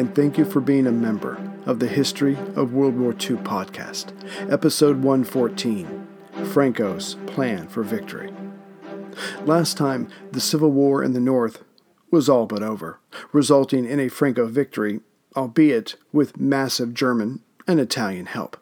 and 0.00 0.14
thank 0.14 0.38
you 0.38 0.46
for 0.46 0.62
being 0.62 0.86
a 0.86 0.92
member 0.92 1.38
of 1.66 1.78
the 1.78 1.86
History 1.86 2.34
of 2.56 2.72
World 2.72 2.96
War 2.96 3.10
II 3.10 3.36
podcast, 3.36 4.14
episode 4.50 5.02
114 5.02 6.06
Franco's 6.46 7.18
Plan 7.26 7.68
for 7.68 7.82
Victory. 7.82 8.32
Last 9.44 9.76
time, 9.76 10.08
the 10.32 10.40
Civil 10.40 10.70
War 10.70 11.04
in 11.04 11.12
the 11.12 11.20
North 11.20 11.62
was 12.10 12.30
all 12.30 12.46
but 12.46 12.62
over, 12.62 12.98
resulting 13.30 13.84
in 13.84 14.00
a 14.00 14.08
Franco 14.08 14.46
victory, 14.46 15.00
albeit 15.36 15.96
with 16.14 16.40
massive 16.40 16.94
German 16.94 17.42
and 17.66 17.78
Italian 17.78 18.24
help. 18.24 18.56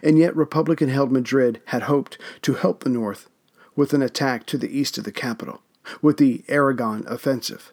And 0.00 0.16
yet, 0.16 0.36
Republican 0.36 0.90
held 0.90 1.10
Madrid 1.10 1.60
had 1.66 1.82
hoped 1.82 2.18
to 2.42 2.54
help 2.54 2.84
the 2.84 2.88
North 2.88 3.28
with 3.74 3.92
an 3.92 4.02
attack 4.02 4.46
to 4.46 4.56
the 4.56 4.78
east 4.78 4.96
of 4.96 5.02
the 5.02 5.10
capital, 5.10 5.60
with 6.00 6.18
the 6.18 6.44
Aragon 6.46 7.04
offensive. 7.08 7.72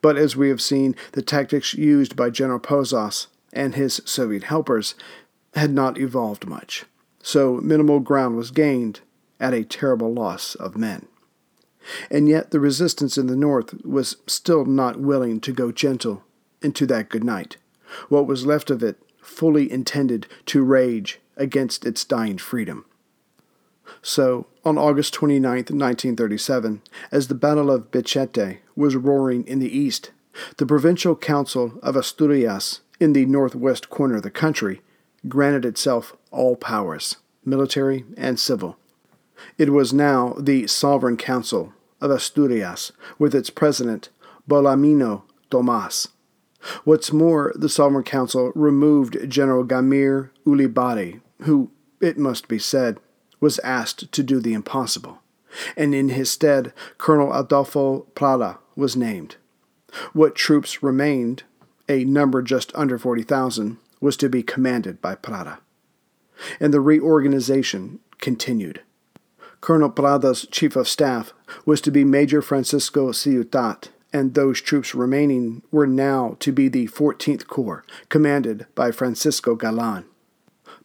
But 0.00 0.16
as 0.16 0.36
we 0.36 0.48
have 0.48 0.60
seen, 0.60 0.96
the 1.12 1.22
tactics 1.22 1.74
used 1.74 2.16
by 2.16 2.30
General 2.30 2.60
Pozas 2.60 3.28
and 3.52 3.74
his 3.74 4.00
Soviet 4.04 4.44
helpers 4.44 4.94
had 5.54 5.72
not 5.72 5.98
evolved 5.98 6.46
much, 6.46 6.84
so 7.22 7.56
minimal 7.56 8.00
ground 8.00 8.36
was 8.36 8.50
gained 8.50 9.00
at 9.40 9.54
a 9.54 9.64
terrible 9.64 10.12
loss 10.12 10.54
of 10.56 10.76
men. 10.76 11.06
And 12.10 12.28
yet 12.28 12.50
the 12.50 12.60
resistance 12.60 13.16
in 13.16 13.28
the 13.28 13.36
north 13.36 13.84
was 13.84 14.16
still 14.26 14.64
not 14.64 15.00
willing 15.00 15.40
to 15.40 15.52
go 15.52 15.72
gentle 15.72 16.24
into 16.60 16.86
that 16.86 17.08
good 17.08 17.24
night, 17.24 17.56
what 18.08 18.26
was 18.26 18.46
left 18.46 18.70
of 18.70 18.82
it 18.82 19.00
fully 19.22 19.70
intended 19.70 20.26
to 20.46 20.62
rage 20.62 21.20
against 21.36 21.86
its 21.86 22.04
dying 22.04 22.38
freedom. 22.38 22.84
So, 24.02 24.46
on 24.64 24.76
August 24.76 25.14
29, 25.14 25.50
1937, 25.50 26.82
as 27.10 27.28
the 27.28 27.34
Battle 27.34 27.70
of 27.70 27.90
Belchite 27.90 28.58
was 28.78 28.94
roaring 28.94 29.44
in 29.48 29.58
the 29.58 29.76
east, 29.76 30.12
the 30.58 30.66
Provincial 30.66 31.16
Council 31.16 31.72
of 31.82 31.96
Asturias, 31.96 32.80
in 33.00 33.12
the 33.12 33.26
northwest 33.26 33.90
corner 33.90 34.16
of 34.16 34.22
the 34.22 34.30
country, 34.30 34.80
granted 35.26 35.64
itself 35.64 36.16
all 36.30 36.54
powers, 36.54 37.16
military 37.44 38.04
and 38.16 38.38
civil. 38.38 38.78
It 39.58 39.70
was 39.70 39.92
now 39.92 40.36
the 40.38 40.68
Sovereign 40.68 41.16
Council 41.16 41.72
of 42.00 42.12
Asturias, 42.12 42.92
with 43.18 43.34
its 43.34 43.50
president, 43.50 44.10
Belarmino 44.48 45.22
Tomas. 45.50 46.08
What's 46.84 47.12
more, 47.12 47.52
the 47.56 47.68
Sovereign 47.68 48.04
Council 48.04 48.52
removed 48.54 49.28
General 49.28 49.64
Gamir 49.64 50.30
Ulibarri, 50.46 51.20
who, 51.42 51.72
it 52.00 52.16
must 52.16 52.46
be 52.46 52.60
said, 52.60 53.00
was 53.40 53.58
asked 53.60 54.12
to 54.12 54.22
do 54.22 54.38
the 54.38 54.54
impossible, 54.54 55.18
and 55.76 55.94
in 55.94 56.10
his 56.10 56.30
stead, 56.30 56.72
Colonel 56.96 57.32
Adolfo 57.32 58.00
Prada 58.14 58.58
was 58.78 58.96
named. 58.96 59.36
What 60.12 60.36
troops 60.36 60.82
remained, 60.82 61.42
a 61.88 62.04
number 62.04 62.40
just 62.42 62.70
under 62.74 62.96
40,000, 62.96 63.78
was 64.00 64.16
to 64.18 64.28
be 64.28 64.42
commanded 64.42 65.02
by 65.02 65.16
Prada. 65.16 65.58
And 66.60 66.72
the 66.72 66.80
reorganization 66.80 67.98
continued. 68.18 68.82
Colonel 69.60 69.90
Prada's 69.90 70.46
chief 70.50 70.76
of 70.76 70.88
staff 70.88 71.32
was 71.66 71.80
to 71.80 71.90
be 71.90 72.04
Major 72.04 72.40
Francisco 72.40 73.10
Ciutat, 73.10 73.88
and 74.12 74.34
those 74.34 74.60
troops 74.60 74.94
remaining 74.94 75.62
were 75.72 75.86
now 75.86 76.36
to 76.38 76.52
be 76.52 76.68
the 76.68 76.86
14th 76.86 77.48
Corps, 77.48 77.84
commanded 78.08 78.66
by 78.76 78.92
Francisco 78.92 79.56
Galan. 79.56 80.04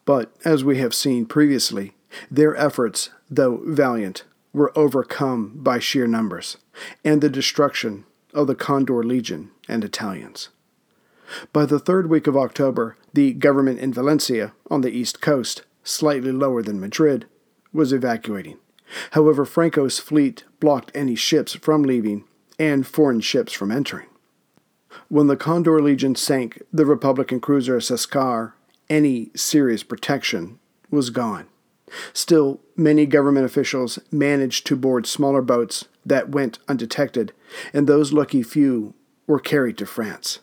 But, 0.06 0.34
as 0.44 0.64
we 0.64 0.80
have 0.80 0.96
seen 0.96 1.28
previously, 1.28 1.94
their 2.32 2.56
efforts, 2.56 3.12
though 3.30 3.62
valiant, 3.66 4.24
were 4.54 4.78
overcome 4.78 5.52
by 5.56 5.80
sheer 5.80 6.08
numbers 6.08 6.58
and 7.04 7.22
the 7.22 7.30
destruction 7.30 8.06
of 8.34 8.48
the 8.48 8.56
Condor 8.56 9.04
Legion 9.04 9.52
and 9.68 9.84
Italians. 9.84 10.50
By 11.52 11.66
the 11.66 11.80
third 11.80 12.10
week 12.10 12.28
of 12.28 12.38
October, 12.38 12.98
the 13.14 13.34
government 13.34 13.80
in 13.80 13.94
Valencia, 13.94 14.54
on 14.70 14.82
the 14.82 14.92
east 14.92 15.22
coast, 15.22 15.64
slightly 15.84 16.32
lower 16.32 16.62
than 16.62 16.80
Madrid, 16.80 17.26
was 17.72 17.92
evacuating. 17.92 18.58
However, 19.12 19.46
Franco's 19.46 20.00
fleet 20.00 20.44
blocked 20.60 20.92
any 20.94 21.16
ships 21.16 21.54
from 21.56 21.84
leaving 21.84 22.26
and 22.60 22.86
foreign 22.86 23.22
ships 23.22 23.52
from 23.52 23.72
entering. 23.72 24.08
When 25.08 25.28
the 25.28 25.38
Condor 25.38 25.82
Legion 25.82 26.16
sank 26.16 26.62
the 26.72 26.86
Republican 26.86 27.40
cruiser 27.40 27.78
Ciscar, 27.78 28.54
any 28.90 29.32
serious 29.36 29.82
protection 29.82 30.60
was 30.92 31.10
gone. 31.10 31.48
Still, 32.14 32.60
many 32.76 33.06
government 33.06 33.46
officials 33.46 34.00
managed 34.12 34.66
to 34.68 34.76
board 34.76 35.06
smaller 35.06 35.42
boats 35.42 35.86
that 36.06 36.30
went 36.30 36.60
undetected, 36.68 37.34
and 37.74 37.88
those 37.88 38.14
lucky 38.14 38.44
few 38.44 38.94
were 39.28 39.40
carried 39.40 39.78
to 39.78 39.86
France. 39.86 40.40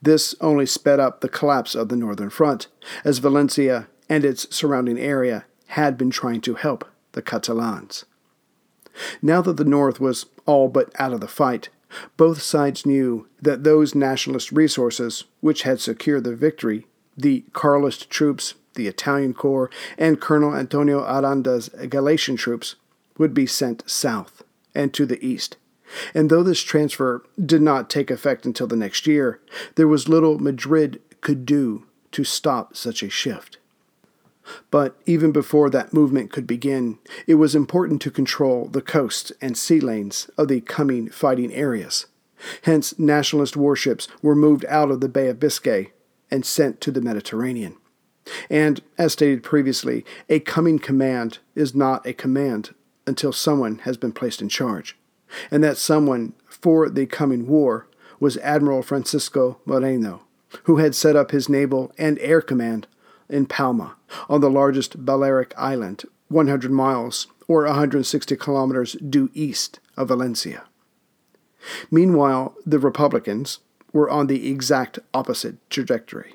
This 0.00 0.34
only 0.40 0.66
sped 0.66 1.00
up 1.00 1.20
the 1.20 1.28
collapse 1.28 1.74
of 1.74 1.88
the 1.88 1.96
Northern 1.96 2.30
Front, 2.30 2.68
as 3.04 3.18
Valencia 3.18 3.88
and 4.08 4.24
its 4.24 4.54
surrounding 4.54 4.98
area 4.98 5.44
had 5.68 5.98
been 5.98 6.10
trying 6.10 6.40
to 6.42 6.54
help 6.54 6.84
the 7.12 7.22
Catalans. 7.22 8.04
Now 9.20 9.40
that 9.42 9.56
the 9.56 9.64
North 9.64 10.00
was 10.00 10.26
all 10.46 10.68
but 10.68 10.92
out 10.98 11.12
of 11.12 11.20
the 11.20 11.28
fight, 11.28 11.68
both 12.16 12.42
sides 12.42 12.86
knew 12.86 13.26
that 13.40 13.64
those 13.64 13.94
nationalist 13.94 14.52
resources 14.52 15.24
which 15.40 15.62
had 15.62 15.80
secured 15.80 16.24
the 16.24 16.36
victory, 16.36 16.86
the 17.16 17.44
Carlist 17.52 18.08
troops 18.10 18.54
the 18.74 18.86
Italian 18.86 19.34
Corps, 19.34 19.70
and 19.98 20.20
Colonel 20.20 20.54
Antonio 20.54 21.04
Aranda's 21.04 21.68
Galician 21.88 22.36
troops 22.36 22.76
would 23.18 23.34
be 23.34 23.46
sent 23.46 23.88
south 23.88 24.42
and 24.74 24.92
to 24.94 25.06
the 25.06 25.24
east. 25.24 25.56
And 26.14 26.30
though 26.30 26.42
this 26.42 26.62
transfer 26.62 27.22
did 27.44 27.60
not 27.60 27.90
take 27.90 28.10
effect 28.10 28.46
until 28.46 28.66
the 28.66 28.76
next 28.76 29.06
year, 29.06 29.40
there 29.74 29.88
was 29.88 30.08
little 30.08 30.38
Madrid 30.38 31.00
could 31.20 31.44
do 31.44 31.84
to 32.12 32.24
stop 32.24 32.76
such 32.76 33.02
a 33.02 33.10
shift. 33.10 33.58
But 34.70 34.96
even 35.06 35.32
before 35.32 35.70
that 35.70 35.92
movement 35.92 36.32
could 36.32 36.46
begin, 36.46 36.98
it 37.26 37.34
was 37.34 37.54
important 37.54 38.02
to 38.02 38.10
control 38.10 38.66
the 38.66 38.82
coasts 38.82 39.32
and 39.40 39.56
sea 39.56 39.80
lanes 39.80 40.28
of 40.36 40.48
the 40.48 40.60
coming 40.60 41.08
fighting 41.10 41.52
areas. 41.52 42.06
Hence, 42.62 42.98
nationalist 42.98 43.56
warships 43.56 44.08
were 44.20 44.34
moved 44.34 44.64
out 44.68 44.90
of 44.90 45.00
the 45.00 45.08
Bay 45.08 45.28
of 45.28 45.38
Biscay 45.38 45.92
and 46.30 46.44
sent 46.44 46.80
to 46.80 46.90
the 46.90 47.00
Mediterranean. 47.00 47.76
And, 48.48 48.80
as 48.98 49.12
stated 49.12 49.42
previously, 49.42 50.04
a 50.28 50.40
coming 50.40 50.78
command 50.78 51.38
is 51.54 51.74
not 51.74 52.06
a 52.06 52.12
command 52.12 52.74
until 53.06 53.32
someone 53.32 53.78
has 53.80 53.96
been 53.96 54.12
placed 54.12 54.40
in 54.40 54.48
charge. 54.48 54.96
And 55.50 55.64
that 55.64 55.76
someone 55.76 56.34
for 56.46 56.88
the 56.88 57.06
coming 57.06 57.46
war 57.46 57.88
was 58.20 58.36
Admiral 58.38 58.82
Francisco 58.82 59.58
Moreno, 59.64 60.22
who 60.64 60.76
had 60.76 60.94
set 60.94 61.16
up 61.16 61.30
his 61.30 61.48
naval 61.48 61.92
and 61.98 62.18
air 62.20 62.40
command 62.40 62.86
in 63.28 63.46
Palma, 63.46 63.96
on 64.28 64.40
the 64.40 64.50
largest 64.50 65.04
Balearic 65.04 65.54
island, 65.56 66.04
100 66.28 66.70
miles 66.70 67.26
or 67.48 67.64
160 67.64 68.36
kilometers 68.36 68.92
due 68.92 69.30
east 69.34 69.80
of 69.96 70.08
Valencia. 70.08 70.64
Meanwhile, 71.90 72.54
the 72.64 72.78
Republicans 72.78 73.60
were 73.92 74.08
on 74.08 74.26
the 74.26 74.48
exact 74.50 74.98
opposite 75.12 75.56
trajectory. 75.70 76.34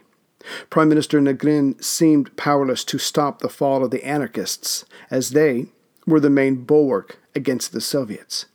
Prime 0.69 0.89
Minister 0.89 1.19
Negrin 1.19 1.81
seemed 1.83 2.35
powerless 2.37 2.83
to 2.85 2.97
stop 2.97 3.39
the 3.39 3.49
fall 3.49 3.83
of 3.83 3.91
the 3.91 4.03
anarchists, 4.05 4.85
as 5.11 5.31
they 5.31 5.67
were 6.05 6.19
the 6.19 6.29
main 6.29 6.63
bulwark 6.63 7.19
against 7.35 7.71
the 7.71 7.81
Soviets. 7.81 8.45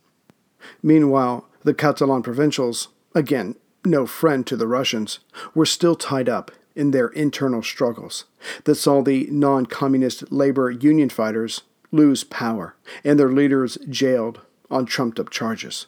Meanwhile, 0.83 1.49
the 1.65 1.75
Catalan 1.75 2.23
provincials, 2.23 2.89
again 3.15 3.57
no 3.85 4.07
friend 4.07 4.47
to 4.47 4.57
the 4.57 4.69
Russians, 4.69 5.19
were 5.55 5.67
still 5.67 5.97
tied 5.97 6.29
up 6.29 6.53
in 6.75 6.91
their 6.91 7.09
internal 7.09 7.63
struggles 7.63 8.25
that 8.65 8.77
saw 8.77 9.03
the 9.03 9.27
non 9.31 9.67
communist 9.67 10.31
labor 10.33 10.71
union 10.71 11.09
fighters 11.09 11.63
lose 11.91 12.25
power 12.25 12.75
and 13.05 13.19
their 13.19 13.31
leaders 13.31 13.77
jailed 13.89 14.41
on 14.71 14.87
trumped 14.87 15.21
up 15.21 15.31
charges. 15.31 15.87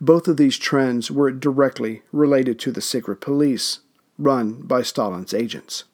Both 0.00 0.28
of 0.28 0.38
these 0.38 0.56
trends 0.56 1.10
were 1.10 1.30
directly 1.30 2.02
related 2.10 2.58
to 2.60 2.72
the 2.72 2.80
secret 2.80 3.20
police 3.20 3.80
run 4.18 4.62
by 4.62 4.82
Stalin's 4.82 5.32
agents. 5.32 5.84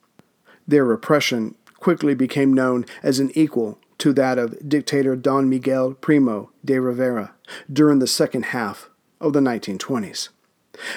Their 0.66 0.84
repression 0.84 1.54
quickly 1.74 2.14
became 2.14 2.54
known 2.54 2.86
as 3.02 3.20
an 3.20 3.30
equal 3.34 3.78
to 3.98 4.12
that 4.14 4.38
of 4.38 4.68
dictator 4.68 5.14
Don 5.16 5.48
Miguel 5.48 5.94
Primo 5.94 6.50
de 6.64 6.80
Rivera 6.80 7.34
during 7.72 7.98
the 7.98 8.06
second 8.06 8.46
half 8.46 8.90
of 9.20 9.32
the 9.32 9.40
1920s, 9.40 10.30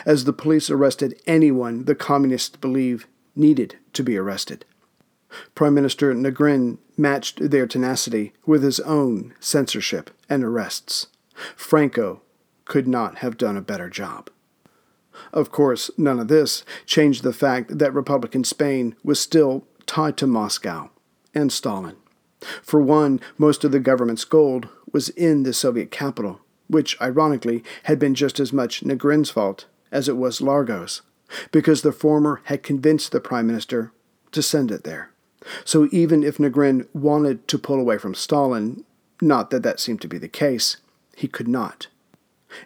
as 0.05 0.23
the 0.23 0.33
police 0.33 0.69
arrested 0.69 1.21
anyone 1.27 1.85
the 1.85 1.95
communists 1.95 2.55
believed 2.55 3.05
needed 3.35 3.77
to 3.93 4.03
be 4.03 4.17
arrested. 4.17 4.65
Prime 5.55 5.73
Minister 5.73 6.13
Negrin 6.13 6.77
matched 6.97 7.51
their 7.51 7.67
tenacity 7.67 8.33
with 8.45 8.63
his 8.63 8.79
own 8.79 9.33
censorship 9.39 10.09
and 10.29 10.43
arrests. 10.43 11.07
Franco 11.55 12.21
could 12.65 12.87
not 12.87 13.19
have 13.19 13.37
done 13.37 13.57
a 13.57 13.61
better 13.61 13.89
job. 13.89 14.29
Of 15.33 15.51
course, 15.51 15.89
none 15.97 16.19
of 16.19 16.27
this 16.27 16.63
changed 16.85 17.23
the 17.23 17.33
fact 17.33 17.77
that 17.79 17.93
Republican 17.93 18.43
Spain 18.43 18.95
was 19.03 19.19
still 19.19 19.65
tied 19.85 20.17
to 20.17 20.27
Moscow 20.27 20.89
and 21.33 21.51
Stalin. 21.51 21.95
For 22.61 22.81
one, 22.81 23.19
most 23.37 23.63
of 23.63 23.71
the 23.71 23.79
government's 23.79 24.25
gold 24.25 24.67
was 24.91 25.09
in 25.09 25.43
the 25.43 25.53
Soviet 25.53 25.91
capital, 25.91 26.41
which, 26.67 26.99
ironically, 27.01 27.63
had 27.83 27.99
been 27.99 28.15
just 28.15 28.39
as 28.39 28.53
much 28.53 28.83
Negrin's 28.83 29.29
fault 29.29 29.65
as 29.91 30.07
it 30.07 30.17
was 30.17 30.41
Largo's, 30.41 31.01
because 31.51 31.81
the 31.81 31.91
former 31.91 32.41
had 32.45 32.63
convinced 32.63 33.11
the 33.11 33.19
prime 33.19 33.47
minister 33.47 33.91
to 34.31 34.41
send 34.41 34.71
it 34.71 34.83
there. 34.83 35.11
So 35.63 35.87
even 35.91 36.23
if 36.23 36.37
Negrin 36.37 36.87
wanted 36.93 37.47
to 37.47 37.57
pull 37.57 37.79
away 37.79 37.97
from 37.97 38.13
Stalin, 38.13 38.83
not 39.21 39.49
that 39.49 39.63
that 39.63 39.79
seemed 39.79 40.01
to 40.01 40.07
be 40.07 40.17
the 40.17 40.27
case, 40.27 40.77
he 41.15 41.27
could 41.27 41.47
not. 41.47 41.87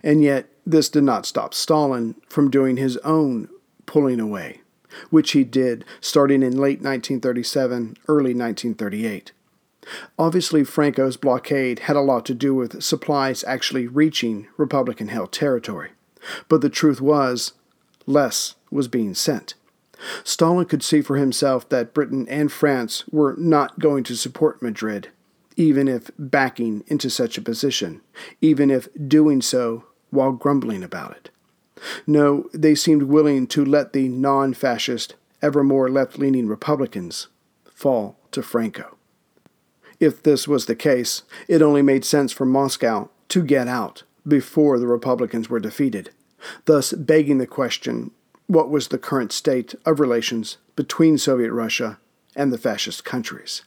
And 0.04 0.24
yet, 0.24 0.51
this 0.66 0.90
did 0.90 1.04
not 1.04 1.26
stop 1.26 1.54
Stalin 1.54 2.16
from 2.28 2.50
doing 2.50 2.78
his 2.78 2.98
own 2.98 3.50
pulling 3.86 4.20
away, 4.20 4.62
which 5.10 5.32
he 5.32 5.44
did 5.44 5.86
starting 6.00 6.44
in 6.44 6.54
late 6.54 6.80
1937, 6.80 7.98
early 8.08 8.34
1938. 8.34 9.32
Obviously, 10.18 10.64
Franco's 10.64 11.18
blockade 11.18 11.80
had 11.80 11.96
a 11.96 12.02
lot 12.02 12.26
to 12.28 12.36
do 12.36 12.54
with 12.54 12.84
supplies 12.84 13.44
actually 13.46 13.88
reaching 13.88 14.48
Republican 14.58 15.08
held 15.08 15.32
territory. 15.32 15.90
But 16.48 16.62
the 16.62 16.70
truth 16.70 17.02
was, 17.02 17.54
less 18.06 18.56
was 18.70 18.88
being 18.88 19.16
sent. 19.16 19.56
Stalin 20.24 20.66
could 20.66 20.84
see 20.84 21.02
for 21.02 21.18
himself 21.18 21.68
that 21.70 21.94
Britain 21.94 22.28
and 22.30 22.52
France 22.52 23.04
were 23.12 23.36
not 23.38 23.80
going 23.80 24.04
to 24.06 24.16
support 24.16 24.62
Madrid, 24.62 25.10
even 25.56 25.88
if 25.88 26.10
backing 26.18 26.84
into 26.88 27.10
such 27.10 27.38
a 27.38 27.42
position, 27.42 28.02
even 28.40 28.72
if 28.72 28.88
doing 29.08 29.42
so 29.42 29.86
while 30.12 30.32
grumbling 30.32 30.84
about 30.84 31.12
it. 31.12 31.30
No, 32.06 32.50
they 32.54 32.76
seemed 32.76 33.04
willing 33.04 33.48
to 33.48 33.66
let 33.66 33.94
the 33.94 34.08
non 34.08 34.54
fascist, 34.54 35.16
ever 35.42 35.64
more 35.64 35.90
left 35.90 36.20
leaning 36.20 36.48
Republicans 36.48 37.28
fall 37.66 38.18
to 38.32 38.44
Franco. 38.44 38.98
If 40.00 40.22
this 40.22 40.48
was 40.48 40.66
the 40.66 40.76
case, 40.76 41.24
it 41.48 41.62
only 41.62 41.82
made 41.82 42.06
sense 42.06 42.32
for 42.32 42.46
Moscow 42.46 43.10
to 43.30 43.44
get 43.44 43.68
out 43.68 44.04
before 44.28 44.78
the 44.78 44.88
Republicans 44.88 45.50
were 45.50 45.60
defeated, 45.60 46.12
thus 46.66 46.94
begging 46.94 47.38
the 47.38 47.48
question 47.48 48.12
what 48.48 48.70
was 48.70 48.90
the 48.90 48.98
current 48.98 49.32
state 49.32 49.74
of 49.86 50.00
relations 50.00 50.58
between 50.76 51.18
Soviet 51.18 51.52
Russia 51.54 52.00
and 52.36 52.52
the 52.52 52.58
fascist 52.58 53.06
countries. 53.06 53.64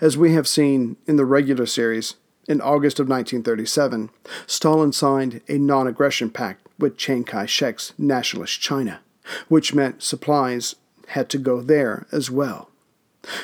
As 0.00 0.18
we 0.18 0.34
have 0.34 0.46
seen 0.46 0.96
in 1.06 1.16
the 1.16 1.24
regular 1.24 1.66
series, 1.66 2.14
in 2.48 2.60
August 2.60 2.98
of 2.98 3.08
1937, 3.08 4.10
Stalin 4.46 4.92
signed 4.92 5.40
a 5.48 5.58
non 5.58 5.86
aggression 5.86 6.30
pact 6.30 6.66
with 6.78 6.96
Chiang 6.96 7.24
Kai 7.24 7.46
shek's 7.46 7.92
Nationalist 7.96 8.60
China, 8.60 9.00
which 9.48 9.74
meant 9.74 10.02
supplies 10.02 10.74
had 11.08 11.28
to 11.30 11.38
go 11.38 11.60
there 11.60 12.06
as 12.10 12.30
well. 12.30 12.70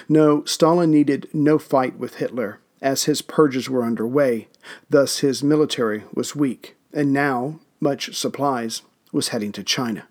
No, 0.09 0.45
Stalin 0.45 0.91
needed 0.91 1.29
no 1.33 1.59
fight 1.59 1.99
with 1.99 2.17
Hitler, 2.17 2.59
as 2.81 3.05
his 3.05 3.23
purges 3.23 3.71
were 3.71 3.85
underway, 3.85 4.49
thus, 4.91 5.19
his 5.19 5.43
military 5.43 6.05
was 6.13 6.35
weak, 6.35 6.77
and 6.93 7.13
now 7.13 7.61
much 7.81 8.17
supplies 8.17 8.83
was 9.13 9.29
heading 9.29 9.53
to 9.53 9.63
China. 9.63 10.07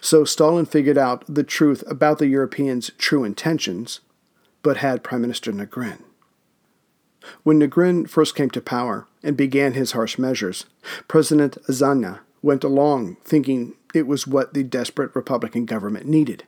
So 0.00 0.24
Stalin 0.24 0.66
figured 0.66 0.98
out 0.98 1.24
the 1.26 1.42
truth 1.42 1.82
about 1.86 2.18
the 2.18 2.26
Europeans' 2.26 2.90
true 2.98 3.24
intentions, 3.24 4.00
but 4.62 4.78
had 4.78 5.02
Prime 5.02 5.22
Minister 5.22 5.50
Negrin. 5.50 5.98
When 7.42 7.60
Negrin 7.60 8.08
first 8.08 8.34
came 8.34 8.50
to 8.50 8.60
power 8.60 9.06
and 9.22 9.36
began 9.36 9.74
his 9.74 9.92
harsh 9.92 10.18
measures, 10.18 10.66
President 11.08 11.56
Azana 11.68 12.20
went 12.42 12.64
along 12.64 13.16
thinking 13.24 13.74
it 13.94 14.06
was 14.06 14.26
what 14.26 14.54
the 14.54 14.64
desperate 14.64 15.14
Republican 15.14 15.64
government 15.64 16.06
needed. 16.06 16.44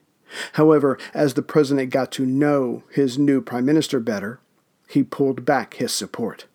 However, 0.55 0.99
as 1.12 1.35
the 1.35 1.43
president 1.43 1.91
got 1.91 2.11
to 2.12 2.26
know 2.26 2.82
his 2.91 3.19
new 3.19 3.41
prime 3.41 3.65
minister 3.65 4.00
better, 4.00 4.41
he 4.88 5.03
pulled 5.03 5.44
back 5.44 5.75
his 5.75 5.93
support. 5.93 6.47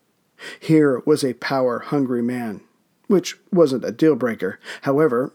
Here 0.60 1.02
was 1.06 1.24
a 1.24 1.34
power 1.36 1.80
hungry 1.80 2.22
man, 2.22 2.62
which 3.08 3.38
wasn't 3.52 3.86
a 3.86 3.92
deal 3.92 4.16
breaker. 4.16 4.60
However, 4.84 5.34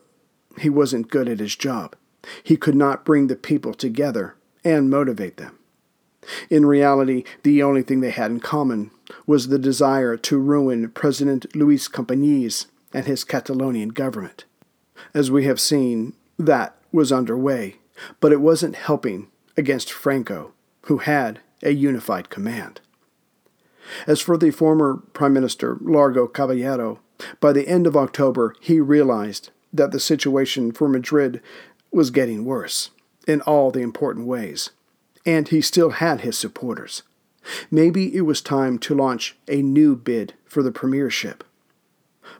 he 0.58 0.68
wasn't 0.68 1.10
good 1.10 1.28
at 1.28 1.40
his 1.40 1.56
job. 1.56 1.96
He 2.42 2.56
could 2.56 2.74
not 2.74 3.04
bring 3.04 3.26
the 3.26 3.36
people 3.36 3.74
together 3.74 4.36
and 4.64 4.88
motivate 4.88 5.36
them. 5.36 5.58
In 6.50 6.66
reality, 6.66 7.24
the 7.42 7.62
only 7.62 7.82
thing 7.82 8.00
they 8.00 8.10
had 8.10 8.30
in 8.30 8.40
common 8.40 8.90
was 9.26 9.48
the 9.48 9.58
desire 9.58 10.16
to 10.16 10.38
ruin 10.38 10.90
President 10.90 11.54
Luis 11.54 11.88
Companys 11.88 12.66
and 12.92 13.06
his 13.06 13.24
Catalonian 13.24 13.90
government. 13.90 14.44
As 15.12 15.30
we 15.30 15.44
have 15.44 15.60
seen, 15.60 16.14
that 16.38 16.76
was 16.92 17.12
underway, 17.12 17.76
but 18.20 18.32
it 18.32 18.40
wasn't 18.40 18.76
helping 18.76 19.28
against 19.56 19.92
Franco, 19.92 20.52
who 20.82 20.98
had 20.98 21.40
a 21.62 21.70
unified 21.70 22.30
command. 22.30 22.80
As 24.06 24.20
for 24.20 24.36
the 24.36 24.50
former 24.50 25.02
Prime 25.12 25.32
Minister 25.32 25.76
Largo 25.80 26.26
Caballero, 26.26 27.00
by 27.40 27.52
the 27.52 27.68
end 27.68 27.86
of 27.86 27.96
October 27.96 28.54
he 28.60 28.80
realized 28.80 29.50
that 29.72 29.90
the 29.90 30.00
situation 30.00 30.72
for 30.72 30.88
Madrid 30.88 31.40
was 31.92 32.10
getting 32.10 32.44
worse 32.44 32.90
in 33.26 33.40
all 33.42 33.70
the 33.70 33.80
important 33.80 34.26
ways, 34.26 34.70
and 35.24 35.48
he 35.48 35.60
still 35.60 35.90
had 35.90 36.20
his 36.20 36.38
supporters. 36.38 37.02
Maybe 37.70 38.14
it 38.14 38.22
was 38.22 38.40
time 38.40 38.78
to 38.80 38.94
launch 38.94 39.36
a 39.48 39.62
new 39.62 39.96
bid 39.96 40.34
for 40.44 40.62
the 40.62 40.72
premiership. 40.72 41.44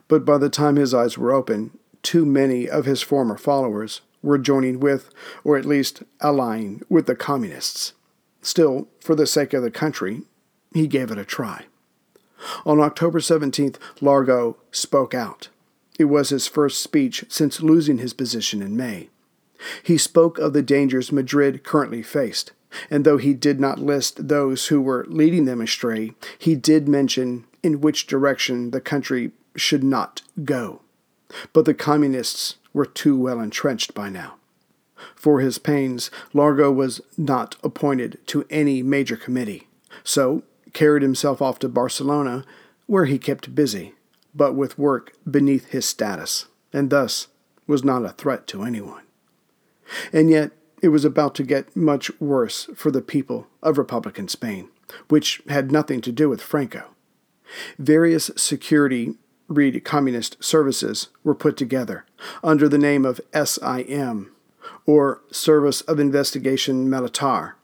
But 0.07 0.25
by 0.25 0.37
the 0.37 0.49
time 0.49 0.75
his 0.75 0.93
eyes 0.93 1.17
were 1.17 1.33
open, 1.33 1.77
too 2.01 2.25
many 2.25 2.69
of 2.69 2.85
his 2.85 3.01
former 3.01 3.37
followers 3.37 4.01
were 4.21 4.37
joining 4.37 4.79
with, 4.79 5.09
or 5.43 5.57
at 5.57 5.65
least 5.65 6.03
allying 6.21 6.81
with, 6.89 7.05
the 7.05 7.15
communists. 7.15 7.93
Still, 8.41 8.87
for 8.99 9.15
the 9.15 9.27
sake 9.27 9.53
of 9.53 9.63
the 9.63 9.71
country, 9.71 10.23
he 10.73 10.87
gave 10.87 11.11
it 11.11 11.17
a 11.17 11.25
try. 11.25 11.65
On 12.65 12.79
October 12.79 13.19
17th, 13.19 13.77
Largo 14.01 14.57
spoke 14.71 15.13
out. 15.13 15.49
It 15.97 16.05
was 16.05 16.29
his 16.29 16.47
first 16.47 16.81
speech 16.81 17.25
since 17.29 17.61
losing 17.61 17.99
his 17.99 18.13
position 18.13 18.61
in 18.61 18.75
May. 18.75 19.09
He 19.81 19.97
spoke 19.97 20.37
of 20.37 20.53
the 20.53 20.61
dangers 20.61 21.11
Madrid 21.11 21.63
currently 21.63 22.03
faced, 22.03 22.51
and 22.89 23.05
though 23.05 23.17
he 23.17 23.33
did 23.33 23.59
not 23.59 23.79
list 23.79 24.27
those 24.27 24.67
who 24.67 24.81
were 24.81 25.05
leading 25.07 25.45
them 25.45 25.61
astray, 25.61 26.13
he 26.37 26.55
did 26.55 26.87
mention 26.87 27.45
in 27.63 27.81
which 27.81 28.07
direction 28.07 28.71
the 28.71 28.81
country 28.81 29.31
should 29.55 29.83
not 29.83 30.21
go. 30.43 30.81
But 31.53 31.65
the 31.65 31.73
communists 31.73 32.57
were 32.73 32.85
too 32.85 33.17
well 33.17 33.39
entrenched 33.39 33.93
by 33.93 34.09
now. 34.09 34.35
For 35.15 35.39
his 35.39 35.57
pains, 35.57 36.11
Largo 36.33 36.71
was 36.71 37.01
not 37.17 37.55
appointed 37.63 38.19
to 38.27 38.45
any 38.49 38.83
major 38.83 39.17
committee, 39.17 39.67
so 40.03 40.43
carried 40.73 41.01
himself 41.03 41.41
off 41.41 41.59
to 41.59 41.69
Barcelona, 41.69 42.45
where 42.85 43.05
he 43.05 43.17
kept 43.17 43.55
busy, 43.55 43.93
but 44.33 44.53
with 44.53 44.77
work 44.77 45.13
beneath 45.29 45.69
his 45.69 45.85
status, 45.85 46.45
and 46.71 46.89
thus 46.89 47.27
was 47.67 47.83
not 47.83 48.05
a 48.05 48.09
threat 48.09 48.45
to 48.47 48.63
anyone. 48.63 49.03
And 50.13 50.29
yet, 50.29 50.51
it 50.85 50.89
was 50.89 51.03
about 51.03 51.33
to 51.33 51.41
get 51.41 51.75
much 51.75 52.11
worse 52.21 52.69
for 52.75 52.91
the 52.91 53.01
people 53.01 53.47
of 53.63 53.79
Republican 53.79 54.27
Spain, 54.27 54.69
which 55.09 55.41
had 55.49 55.71
nothing 55.71 55.99
to 55.99 56.11
do 56.11 56.29
with 56.29 56.43
Franco. 56.43 56.83
Various 57.79 58.29
security 58.35 59.15
read 59.47 59.83
communist 59.83 60.43
services 60.43 61.07
were 61.23 61.33
put 61.33 61.57
together 61.57 62.05
under 62.43 62.69
the 62.69 62.77
name 62.77 63.03
of 63.03 63.19
SIM, 63.33 64.31
or 64.85 65.21
Service 65.31 65.81
of 65.81 65.99
Investigation 65.99 66.87
Militar. 66.87 67.55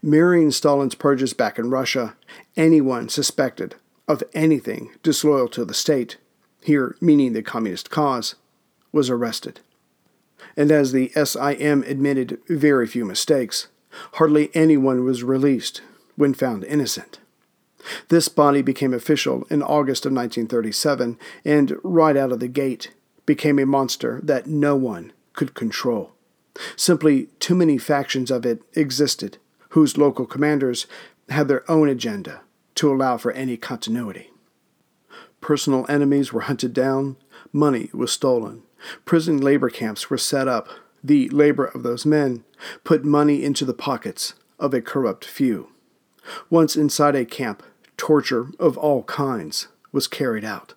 Mirroring 0.00 0.50
Stalin's 0.50 0.94
purges 0.94 1.34
back 1.34 1.58
in 1.58 1.68
Russia, 1.68 2.16
anyone 2.56 3.10
suspected 3.10 3.74
of 4.08 4.24
anything 4.32 4.92
disloyal 5.02 5.48
to 5.48 5.66
the 5.66 5.74
state, 5.74 6.16
here 6.62 6.96
meaning 7.02 7.34
the 7.34 7.42
communist 7.42 7.90
cause, 7.90 8.34
was 8.92 9.10
arrested. 9.10 9.60
And 10.56 10.70
as 10.72 10.92
the 10.92 11.10
SIM 11.14 11.82
admitted 11.86 12.38
very 12.48 12.86
few 12.86 13.04
mistakes, 13.04 13.68
hardly 14.14 14.50
anyone 14.54 15.04
was 15.04 15.22
released 15.22 15.82
when 16.16 16.34
found 16.34 16.64
innocent. 16.64 17.18
This 18.08 18.28
body 18.28 18.62
became 18.62 18.94
official 18.94 19.46
in 19.50 19.62
August 19.62 20.06
of 20.06 20.12
1937 20.12 21.18
and, 21.44 21.76
right 21.82 22.16
out 22.16 22.32
of 22.32 22.40
the 22.40 22.48
gate, 22.48 22.92
became 23.26 23.58
a 23.58 23.66
monster 23.66 24.20
that 24.22 24.46
no 24.46 24.76
one 24.76 25.12
could 25.34 25.54
control. 25.54 26.12
Simply 26.74 27.28
too 27.38 27.54
many 27.54 27.78
factions 27.78 28.30
of 28.30 28.46
it 28.46 28.62
existed, 28.74 29.38
whose 29.70 29.98
local 29.98 30.26
commanders 30.26 30.86
had 31.28 31.48
their 31.48 31.70
own 31.70 31.88
agenda 31.88 32.40
to 32.76 32.92
allow 32.92 33.16
for 33.16 33.32
any 33.32 33.56
continuity. 33.56 34.30
Personal 35.40 35.86
enemies 35.88 36.32
were 36.32 36.42
hunted 36.42 36.72
down, 36.72 37.16
money 37.52 37.90
was 37.92 38.10
stolen, 38.10 38.62
prison 39.04 39.38
labor 39.38 39.70
camps 39.70 40.10
were 40.10 40.18
set 40.18 40.48
up, 40.48 40.68
the 41.02 41.28
labor 41.28 41.66
of 41.66 41.82
those 41.82 42.04
men 42.04 42.44
put 42.84 43.04
money 43.04 43.44
into 43.44 43.64
the 43.64 43.74
pockets 43.74 44.34
of 44.58 44.74
a 44.74 44.80
corrupt 44.80 45.24
few. 45.24 45.68
Once 46.50 46.76
inside 46.76 47.14
a 47.14 47.24
camp, 47.24 47.62
torture 47.96 48.48
of 48.58 48.76
all 48.76 49.02
kinds 49.04 49.68
was 49.92 50.08
carried 50.08 50.44
out. 50.44 50.74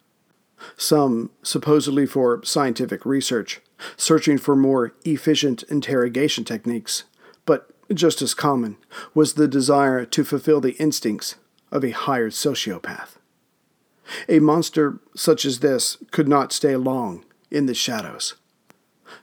Some, 0.78 1.32
supposedly 1.42 2.06
for 2.06 2.44
scientific 2.44 3.06
research, 3.06 3.62
searching 3.96 4.38
for 4.38 4.56
more 4.56 4.94
efficient 5.06 5.64
interrogation 5.64 6.44
techniques, 6.44 7.06
but 7.46 7.72
just 7.94 8.22
as 8.22 8.34
common 8.34 8.78
was 9.14 9.34
the 9.34 9.48
desire 9.48 10.06
to 10.06 10.24
fulfill 10.24 10.62
the 10.62 10.74
instincts 10.74 11.36
of 11.72 11.84
a 11.84 11.92
hired 11.92 12.34
sociopath. 12.34 13.18
A 14.28 14.40
monster 14.40 15.00
such 15.16 15.46
as 15.46 15.60
this 15.60 15.98
could 16.12 16.28
not 16.28 16.52
stay 16.52 16.76
long 16.76 17.24
in 17.52 17.66
the 17.66 17.74
shadows. 17.74 18.36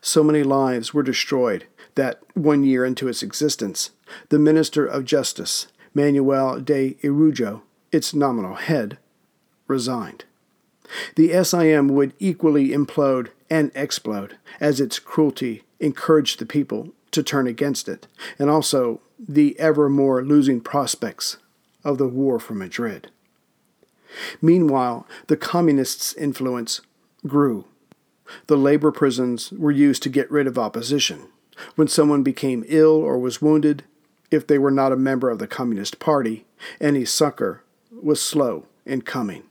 so 0.01 0.23
many 0.23 0.43
lives 0.43 0.93
were 0.93 1.03
destroyed 1.03 1.67
that 1.95 2.21
one 2.35 2.65
year 2.65 2.85
into 2.85 3.09
its 3.09 3.23
existence, 3.23 3.91
the 4.29 4.39
Minister 4.39 4.85
of 4.87 5.05
Justice, 5.05 5.69
Manuel 5.95 6.61
de 6.61 6.95
Irujo, 7.03 7.63
its 7.93 8.15
nominal 8.15 8.55
head, 8.55 8.99
resigned. 9.67 10.25
The 11.17 11.43
SIM 11.43 11.89
would 11.89 12.13
equally 12.19 12.69
implode 12.69 13.29
and 13.51 13.73
explode 13.75 14.37
as 14.61 14.81
its 14.81 14.99
cruelty 14.99 15.63
encouraged 15.81 16.39
the 16.39 16.47
people 16.47 16.93
to 17.13 17.23
turn 17.23 17.47
against 17.47 17.89
it, 17.89 18.07
and 18.39 18.51
also 18.51 19.01
the 19.19 19.59
ever 19.59 19.89
more 19.89 20.23
losing 20.23 20.61
prospects 20.61 21.39
of 21.83 21.99
the 21.99 22.07
war 22.07 22.39
for 22.39 22.55
Madrid. 22.55 23.11
Meanwhile, 24.43 25.07
the 25.29 25.37
communists' 25.37 26.15
influence 26.15 26.81
grew. 27.27 27.65
The 28.47 28.57
labor 28.57 28.93
prisons 28.93 29.53
were 29.53 29.71
used 29.71 30.03
to 30.05 30.09
get 30.09 30.31
rid 30.31 30.47
of 30.47 30.59
opposition. 30.59 31.29
When 31.75 31.89
someone 31.89 32.23
became 32.23 32.65
ill 32.69 32.97
or 32.97 33.19
was 33.19 33.41
wounded, 33.41 33.85
if 34.31 34.47
they 34.47 34.59
were 34.59 34.71
not 34.71 34.93
a 34.93 34.97
member 34.97 35.31
of 35.31 35.39
the 35.39 35.47
Communist 35.47 35.99
Party, 35.99 36.45
any 36.81 37.05
succor 37.05 37.63
was 37.91 38.21
slow 38.21 38.67
in 38.85 39.03
coming. 39.03 39.45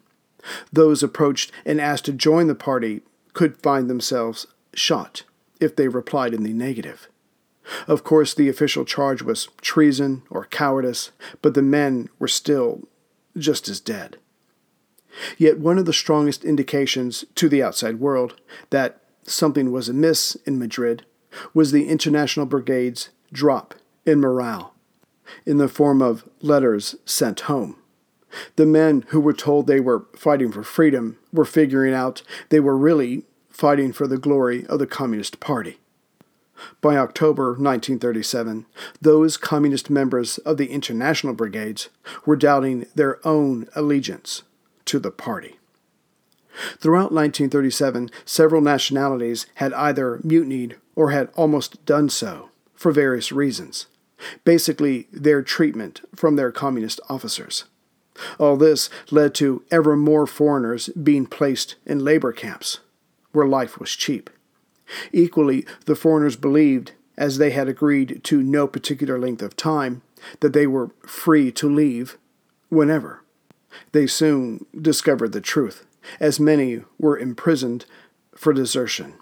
Those 0.71 1.01
approached 1.01 1.51
and 1.65 1.81
asked 1.81 2.05
to 2.05 2.13
join 2.13 2.47
the 2.47 2.55
party 2.55 3.01
could 3.33 3.57
find 3.57 3.89
themselves 3.89 4.47
shot 4.73 5.23
if 5.59 5.75
they 5.75 5.87
replied 5.87 6.33
in 6.33 6.43
the 6.43 6.53
negative. 6.53 7.07
Of 7.87 8.03
course, 8.03 8.33
the 8.33 8.49
official 8.49 8.85
charge 8.85 9.23
was 9.23 9.47
treason 9.61 10.21
or 10.29 10.45
cowardice, 10.45 11.11
but 11.41 11.55
the 11.55 11.63
men 11.63 12.09
were 12.19 12.27
still 12.27 12.87
just 13.37 13.67
as 13.67 13.79
dead. 13.79 14.17
Yet 15.37 15.59
one 15.59 15.77
of 15.77 15.85
the 15.85 15.93
strongest 15.93 16.43
indications 16.43 17.25
to 17.35 17.49
the 17.49 17.63
outside 17.63 17.99
world 17.99 18.35
that 18.69 19.01
something 19.23 19.71
was 19.71 19.89
amiss 19.89 20.35
in 20.45 20.59
Madrid 20.59 21.05
was 21.53 21.71
the 21.71 21.87
International 21.87 22.45
Brigade's 22.45 23.09
drop 23.31 23.75
in 24.05 24.19
morale, 24.19 24.73
in 25.45 25.57
the 25.57 25.67
form 25.67 26.01
of 26.01 26.27
letters 26.41 26.95
sent 27.05 27.41
home. 27.41 27.77
The 28.55 28.65
men 28.65 29.05
who 29.09 29.19
were 29.19 29.33
told 29.33 29.67
they 29.67 29.79
were 29.79 30.05
fighting 30.15 30.51
for 30.51 30.63
freedom 30.63 31.17
were 31.31 31.45
figuring 31.45 31.93
out 31.93 32.21
they 32.49 32.59
were 32.59 32.77
really 32.77 33.23
fighting 33.49 33.93
for 33.93 34.07
the 34.07 34.17
glory 34.17 34.65
of 34.67 34.79
the 34.79 34.87
Communist 34.87 35.39
Party. 35.39 35.79
By 36.81 36.97
October 36.97 37.49
1937, 37.51 38.65
those 39.01 39.37
communist 39.37 39.89
members 39.89 40.37
of 40.39 40.57
the 40.57 40.67
International 40.67 41.33
Brigades 41.33 41.89
were 42.25 42.37
doubting 42.37 42.87
their 42.95 43.25
own 43.27 43.67
allegiance 43.75 44.43
to 44.85 44.99
the 44.99 45.11
party. 45.11 45.57
Throughout 46.79 47.11
1937, 47.11 48.09
several 48.23 48.61
nationalities 48.61 49.45
had 49.55 49.73
either 49.73 50.21
mutinied 50.23 50.77
or 50.95 51.11
had 51.11 51.29
almost 51.35 51.83
done 51.85 52.09
so 52.09 52.49
for 52.73 52.91
various 52.91 53.31
reasons, 53.31 53.87
basically, 54.43 55.07
their 55.11 55.41
treatment 55.41 56.01
from 56.15 56.35
their 56.35 56.51
communist 56.51 57.01
officers. 57.09 57.65
All 58.39 58.55
this 58.55 58.89
led 59.11 59.35
to 59.35 59.63
ever 59.71 59.97
more 59.97 60.25
foreigners 60.25 60.87
being 60.89 61.25
placed 61.25 61.75
in 61.85 62.05
labor 62.05 62.31
camps, 62.31 62.79
where 63.33 63.47
life 63.47 63.77
was 63.77 63.91
cheap. 63.91 64.29
Equally, 65.11 65.65
the 65.85 65.95
foreigners 65.95 66.37
believed, 66.37 66.93
as 67.17 67.37
they 67.37 67.49
had 67.51 67.67
agreed 67.67 68.21
to 68.23 68.41
no 68.41 68.67
particular 68.67 69.19
length 69.19 69.41
of 69.41 69.57
time, 69.57 70.01
that 70.39 70.53
they 70.53 70.67
were 70.67 70.91
free 71.05 71.51
to 71.51 71.69
leave 71.69 72.17
whenever. 72.69 73.24
They 73.91 74.07
soon 74.07 74.65
discovered 74.79 75.31
the 75.31 75.41
truth, 75.41 75.85
as 76.19 76.39
many 76.39 76.81
were 76.99 77.17
imprisoned 77.17 77.85
for 78.35 78.53
desertion. 78.53 79.15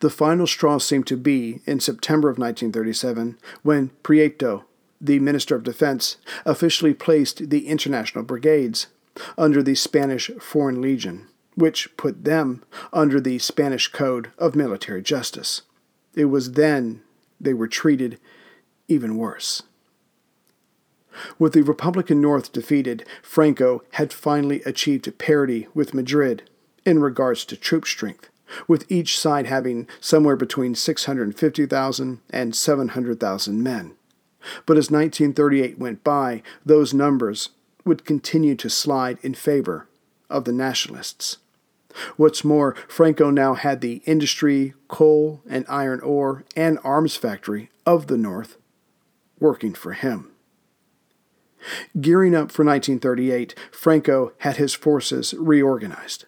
The 0.00 0.10
final 0.10 0.46
straw 0.46 0.78
seemed 0.78 1.06
to 1.08 1.16
be 1.16 1.60
in 1.64 1.80
September 1.80 2.28
of 2.28 2.38
1937 2.38 3.38
when 3.62 3.90
Prieto, 4.02 4.64
the 5.00 5.20
Minister 5.20 5.54
of 5.54 5.62
Defense, 5.62 6.16
officially 6.44 6.94
placed 6.94 7.50
the 7.50 7.68
international 7.68 8.24
brigades 8.24 8.88
under 9.36 9.62
the 9.62 9.74
Spanish 9.74 10.30
Foreign 10.40 10.80
Legion, 10.80 11.28
which 11.54 11.96
put 11.96 12.24
them 12.24 12.64
under 12.92 13.20
the 13.20 13.38
Spanish 13.38 13.88
Code 13.88 14.30
of 14.38 14.56
Military 14.56 15.02
Justice. 15.02 15.62
It 16.14 16.26
was 16.26 16.52
then 16.52 17.02
they 17.40 17.54
were 17.54 17.68
treated 17.68 18.18
even 18.88 19.16
worse. 19.16 19.62
With 21.38 21.52
the 21.52 21.62
Republican 21.62 22.20
North 22.20 22.52
defeated, 22.52 23.04
Franco 23.22 23.82
had 23.92 24.12
finally 24.12 24.62
achieved 24.62 25.18
parity 25.18 25.68
with 25.74 25.94
Madrid 25.94 26.48
in 26.84 27.00
regards 27.00 27.44
to 27.46 27.56
troop 27.56 27.86
strength, 27.86 28.28
with 28.66 28.90
each 28.90 29.18
side 29.18 29.46
having 29.46 29.86
somewhere 30.00 30.36
between 30.36 30.74
650,000 30.74 32.20
and 32.30 32.56
700,000 32.56 33.62
men. 33.62 33.92
But 34.66 34.78
as 34.78 34.90
1938 34.90 35.78
went 35.78 36.04
by, 36.04 36.42
those 36.64 36.94
numbers 36.94 37.50
would 37.84 38.04
continue 38.04 38.54
to 38.56 38.70
slide 38.70 39.18
in 39.22 39.34
favor 39.34 39.88
of 40.30 40.44
the 40.44 40.52
nationalists. 40.52 41.38
What's 42.16 42.44
more, 42.44 42.74
Franco 42.86 43.30
now 43.30 43.54
had 43.54 43.80
the 43.80 44.02
industry, 44.04 44.74
coal 44.88 45.40
and 45.48 45.64
iron 45.68 46.00
ore, 46.00 46.44
and 46.54 46.78
arms 46.84 47.16
factory 47.16 47.70
of 47.86 48.06
the 48.06 48.18
North 48.18 48.56
working 49.40 49.74
for 49.74 49.92
him. 49.92 50.30
Gearing 52.00 52.34
up 52.34 52.50
for 52.50 52.64
1938, 52.64 53.54
Franco 53.70 54.32
had 54.38 54.56
his 54.56 54.74
forces 54.74 55.34
reorganized. 55.34 56.26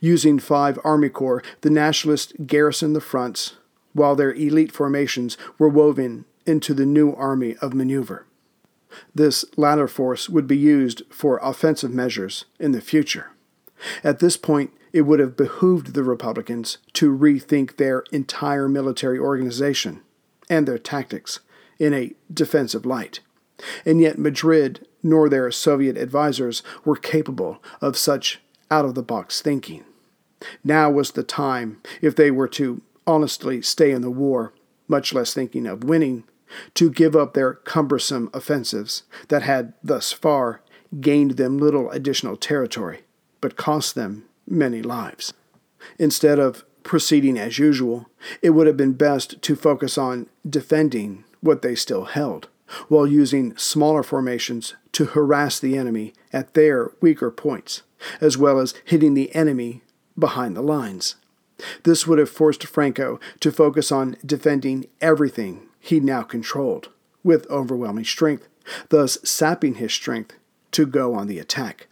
Using 0.00 0.38
five 0.38 0.78
Army 0.84 1.08
Corps, 1.08 1.42
the 1.62 1.70
Nationalists 1.70 2.32
garrisoned 2.46 2.94
the 2.94 3.00
fronts, 3.00 3.56
while 3.92 4.14
their 4.14 4.32
elite 4.34 4.72
formations 4.72 5.36
were 5.58 5.68
woven 5.68 6.24
into 6.46 6.74
the 6.74 6.86
new 6.86 7.12
Army 7.14 7.56
of 7.60 7.74
Maneuver. 7.74 8.26
This 9.14 9.44
latter 9.56 9.88
force 9.88 10.28
would 10.28 10.46
be 10.46 10.56
used 10.56 11.02
for 11.10 11.38
offensive 11.42 11.92
measures 11.92 12.44
in 12.58 12.72
the 12.72 12.80
future. 12.80 13.30
At 14.02 14.18
this 14.18 14.36
point, 14.36 14.72
it 14.92 15.02
would 15.02 15.20
have 15.20 15.36
behooved 15.36 15.94
the 15.94 16.02
Republicans 16.02 16.78
to 16.94 17.16
rethink 17.16 17.76
their 17.76 18.04
entire 18.10 18.68
military 18.68 19.18
organization 19.18 20.02
and 20.48 20.66
their 20.66 20.78
tactics 20.78 21.40
in 21.78 21.94
a 21.94 22.12
defensive 22.32 22.84
light. 22.84 23.20
And 23.84 24.00
yet, 24.00 24.18
Madrid 24.18 24.86
nor 25.02 25.28
their 25.28 25.50
Soviet 25.50 25.96
advisers 25.96 26.62
were 26.84 26.96
capable 26.96 27.62
of 27.80 27.96
such 27.96 28.40
out 28.70 28.84
of 28.84 28.94
the 28.94 29.02
box 29.02 29.40
thinking. 29.40 29.84
Now 30.64 30.90
was 30.90 31.12
the 31.12 31.22
time, 31.22 31.80
if 32.00 32.16
they 32.16 32.30
were 32.30 32.48
to 32.48 32.80
honestly 33.06 33.62
stay 33.62 33.90
in 33.90 34.02
the 34.02 34.10
war, 34.10 34.52
much 34.88 35.12
less 35.12 35.34
thinking 35.34 35.66
of 35.66 35.84
winning, 35.84 36.24
to 36.74 36.90
give 36.90 37.14
up 37.14 37.34
their 37.34 37.54
cumbersome 37.54 38.30
offensives 38.32 39.04
that 39.28 39.42
had 39.42 39.72
thus 39.82 40.12
far 40.12 40.62
gained 41.00 41.32
them 41.32 41.58
little 41.58 41.90
additional 41.90 42.36
territory, 42.36 43.02
but 43.40 43.56
cost 43.56 43.94
them 43.94 44.24
many 44.48 44.82
lives. 44.82 45.32
Instead 45.98 46.38
of 46.38 46.64
proceeding 46.82 47.38
as 47.38 47.58
usual, 47.58 48.08
it 48.42 48.50
would 48.50 48.66
have 48.66 48.76
been 48.76 48.94
best 48.94 49.40
to 49.42 49.54
focus 49.54 49.96
on 49.96 50.26
defending 50.48 51.24
what 51.40 51.62
they 51.62 51.74
still 51.74 52.06
held 52.06 52.48
while 52.88 53.06
using 53.06 53.56
smaller 53.56 54.02
formations 54.02 54.74
to 54.92 55.06
harass 55.06 55.58
the 55.58 55.76
enemy 55.76 56.12
at 56.32 56.54
their 56.54 56.92
weaker 57.00 57.30
points, 57.30 57.82
as 58.20 58.38
well 58.38 58.58
as 58.58 58.74
hitting 58.84 59.14
the 59.14 59.34
enemy 59.34 59.82
behind 60.18 60.56
the 60.56 60.62
lines. 60.62 61.16
This 61.82 62.06
would 62.06 62.18
have 62.18 62.30
forced 62.30 62.66
Franco 62.66 63.20
to 63.40 63.52
focus 63.52 63.92
on 63.92 64.16
defending 64.24 64.86
everything 65.00 65.68
he 65.78 66.00
now 66.00 66.22
controlled 66.22 66.88
with 67.22 67.50
overwhelming 67.50 68.04
strength, 68.04 68.48
thus 68.88 69.18
sapping 69.24 69.74
his 69.74 69.92
strength 69.92 70.36
to 70.72 70.86
go 70.86 71.14
on 71.14 71.26
the 71.26 71.38
attack. 71.38 71.88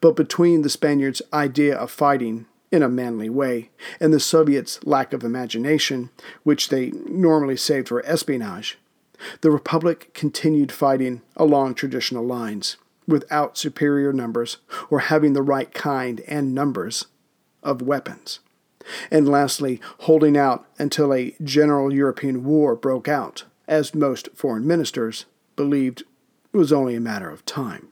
But 0.00 0.16
between 0.16 0.62
the 0.62 0.68
Spaniards' 0.68 1.22
idea 1.32 1.76
of 1.76 1.90
fighting 1.90 2.46
in 2.70 2.82
a 2.82 2.88
manly 2.88 3.28
way 3.28 3.70
and 4.00 4.12
the 4.12 4.20
Soviets' 4.20 4.78
lack 4.84 5.12
of 5.12 5.24
imagination, 5.24 6.10
which 6.42 6.68
they 6.68 6.90
normally 7.06 7.56
saved 7.56 7.88
for 7.88 8.04
espionage, 8.06 8.78
the 9.40 9.50
Republic 9.50 10.10
continued 10.14 10.72
fighting 10.72 11.22
along 11.36 11.74
traditional 11.74 12.24
lines, 12.24 12.76
without 13.06 13.58
superior 13.58 14.12
numbers 14.12 14.58
or 14.90 15.00
having 15.00 15.32
the 15.32 15.42
right 15.42 15.72
kind 15.74 16.20
and 16.26 16.54
numbers 16.54 17.06
of 17.62 17.82
weapons. 17.82 18.40
And 19.10 19.28
lastly, 19.28 19.80
holding 20.00 20.36
out 20.36 20.66
until 20.78 21.14
a 21.14 21.34
general 21.42 21.92
European 21.92 22.44
war 22.44 22.74
broke 22.74 23.08
out, 23.08 23.44
as 23.68 23.94
most 23.94 24.28
foreign 24.34 24.66
ministers 24.66 25.26
believed 25.56 26.02
was 26.52 26.72
only 26.72 26.94
a 26.94 27.00
matter 27.00 27.30
of 27.30 27.46
time. 27.46 27.88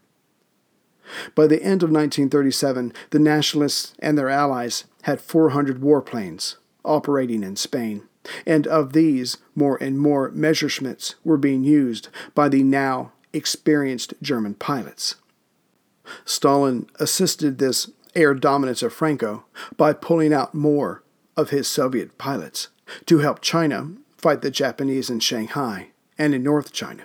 By 1.35 1.47
the 1.47 1.63
end 1.63 1.83
of 1.83 1.91
1937, 1.91 2.93
the 3.11 3.19
Nationalists 3.19 3.95
and 3.99 4.17
their 4.17 4.29
allies 4.29 4.85
had 5.03 5.21
400 5.21 5.81
warplanes 5.81 6.57
operating 6.85 7.43
in 7.43 7.57
Spain, 7.57 8.03
and 8.47 8.67
of 8.67 8.93
these, 8.93 9.39
more 9.55 9.77
and 9.83 9.99
more 9.99 10.31
Messerschmitts 10.31 11.15
were 11.25 11.37
being 11.37 11.65
used 11.65 12.09
by 12.35 12.49
the 12.49 12.63
now 12.63 13.13
experienced 13.33 14.15
German 14.21 14.55
pilots. 14.55 15.17
Stalin 16.25 16.89
assisted 16.99 17.59
this 17.59 17.91
air 18.15 18.35
dominance 18.35 18.83
of 18.83 18.93
Franco 18.93 19.45
by 19.77 19.93
pulling 19.93 20.33
out 20.33 20.55
more 20.55 21.03
of 21.37 21.51
his 21.51 21.69
Soviet 21.69 22.19
pilots 22.19 22.69
to 23.07 23.19
help 23.19 23.41
China 23.41 23.93
fight 24.17 24.43
the 24.43 24.51
Japanese 24.51 25.09
in 25.09 25.21
Shanghai 25.21 25.89
and 26.19 26.35
in 26.35 26.43
North 26.43 26.73
China. 26.73 27.05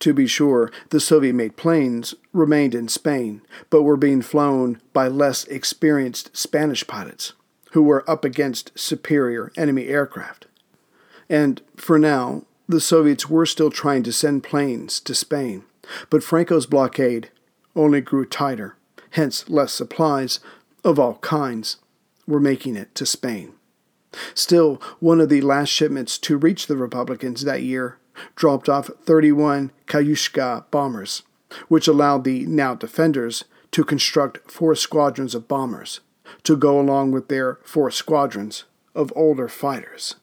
To 0.00 0.12
be 0.12 0.26
sure, 0.26 0.70
the 0.90 1.00
Soviet 1.00 1.32
made 1.32 1.56
planes 1.56 2.14
remained 2.32 2.74
in 2.74 2.88
Spain, 2.88 3.42
but 3.70 3.82
were 3.82 3.96
being 3.96 4.22
flown 4.22 4.80
by 4.92 5.08
less 5.08 5.44
experienced 5.44 6.36
Spanish 6.36 6.86
pilots 6.86 7.32
who 7.72 7.82
were 7.82 8.08
up 8.08 8.24
against 8.24 8.78
superior 8.78 9.50
enemy 9.56 9.88
aircraft. 9.88 10.46
And 11.28 11.60
for 11.76 11.98
now, 11.98 12.44
the 12.68 12.80
Soviets 12.80 13.28
were 13.28 13.46
still 13.46 13.70
trying 13.70 14.02
to 14.04 14.12
send 14.12 14.44
planes 14.44 15.00
to 15.00 15.14
Spain, 15.14 15.64
but 16.10 16.22
Franco's 16.22 16.66
blockade 16.66 17.30
only 17.74 18.00
grew 18.00 18.26
tighter, 18.26 18.76
hence, 19.10 19.48
less 19.48 19.72
supplies 19.72 20.40
of 20.84 20.98
all 20.98 21.14
kinds 21.16 21.76
were 22.26 22.40
making 22.40 22.76
it 22.76 22.94
to 22.94 23.06
Spain. 23.06 23.54
Still, 24.34 24.80
one 25.00 25.20
of 25.20 25.30
the 25.30 25.40
last 25.40 25.70
shipments 25.70 26.18
to 26.18 26.36
reach 26.36 26.66
the 26.66 26.76
Republicans 26.76 27.44
that 27.44 27.62
year 27.62 27.98
dropped 28.36 28.68
off 28.68 28.90
31 29.02 29.72
Katyusha 29.86 30.64
bombers, 30.70 31.22
which 31.68 31.88
allowed 31.88 32.24
the 32.24 32.44
now 32.44 32.74
defenders 32.74 33.44
to 33.70 33.82
construct 33.82 34.50
four 34.50 34.74
squadrons 34.74 35.34
of 35.34 35.48
bombers 35.48 36.00
to 36.44 36.56
go 36.56 36.80
along 36.80 37.12
with 37.12 37.28
their 37.28 37.58
four 37.62 37.90
squadrons 37.90 38.64
of 38.94 39.12
older 39.16 39.48
fighters. 39.48 40.16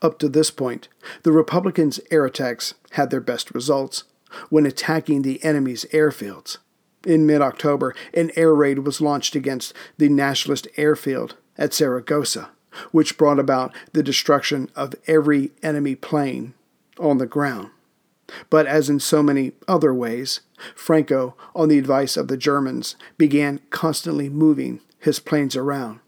Up 0.00 0.18
to 0.18 0.28
this 0.28 0.50
point, 0.50 0.88
the 1.22 1.32
Republicans' 1.32 2.00
air 2.10 2.26
attacks 2.26 2.74
had 2.92 3.10
their 3.10 3.20
best 3.20 3.54
results 3.54 4.04
when 4.50 4.66
attacking 4.66 5.22
the 5.22 5.42
enemy's 5.44 5.84
airfields. 5.86 6.58
In 7.06 7.26
mid 7.26 7.40
October, 7.40 7.94
an 8.14 8.30
air 8.36 8.54
raid 8.54 8.80
was 8.80 9.00
launched 9.00 9.34
against 9.34 9.74
the 9.98 10.08
Nationalist 10.08 10.68
airfield 10.76 11.36
at 11.58 11.72
Saragossa, 11.72 12.50
which 12.90 13.18
brought 13.18 13.38
about 13.38 13.74
the 13.92 14.02
destruction 14.02 14.70
of 14.76 14.94
every 15.06 15.50
enemy 15.62 15.94
plane 15.94 16.54
on 16.98 17.18
the 17.18 17.26
ground. 17.26 17.70
But 18.48 18.66
as 18.66 18.88
in 18.88 19.00
so 19.00 19.22
many 19.22 19.52
other 19.68 19.92
ways, 19.92 20.40
Franco, 20.74 21.34
on 21.54 21.68
the 21.68 21.78
advice 21.78 22.16
of 22.16 22.28
the 22.28 22.36
Germans, 22.36 22.96
began 23.18 23.60
constantly 23.70 24.28
moving 24.28 24.80
his 25.02 25.18
planes 25.18 25.56
around 25.56 26.00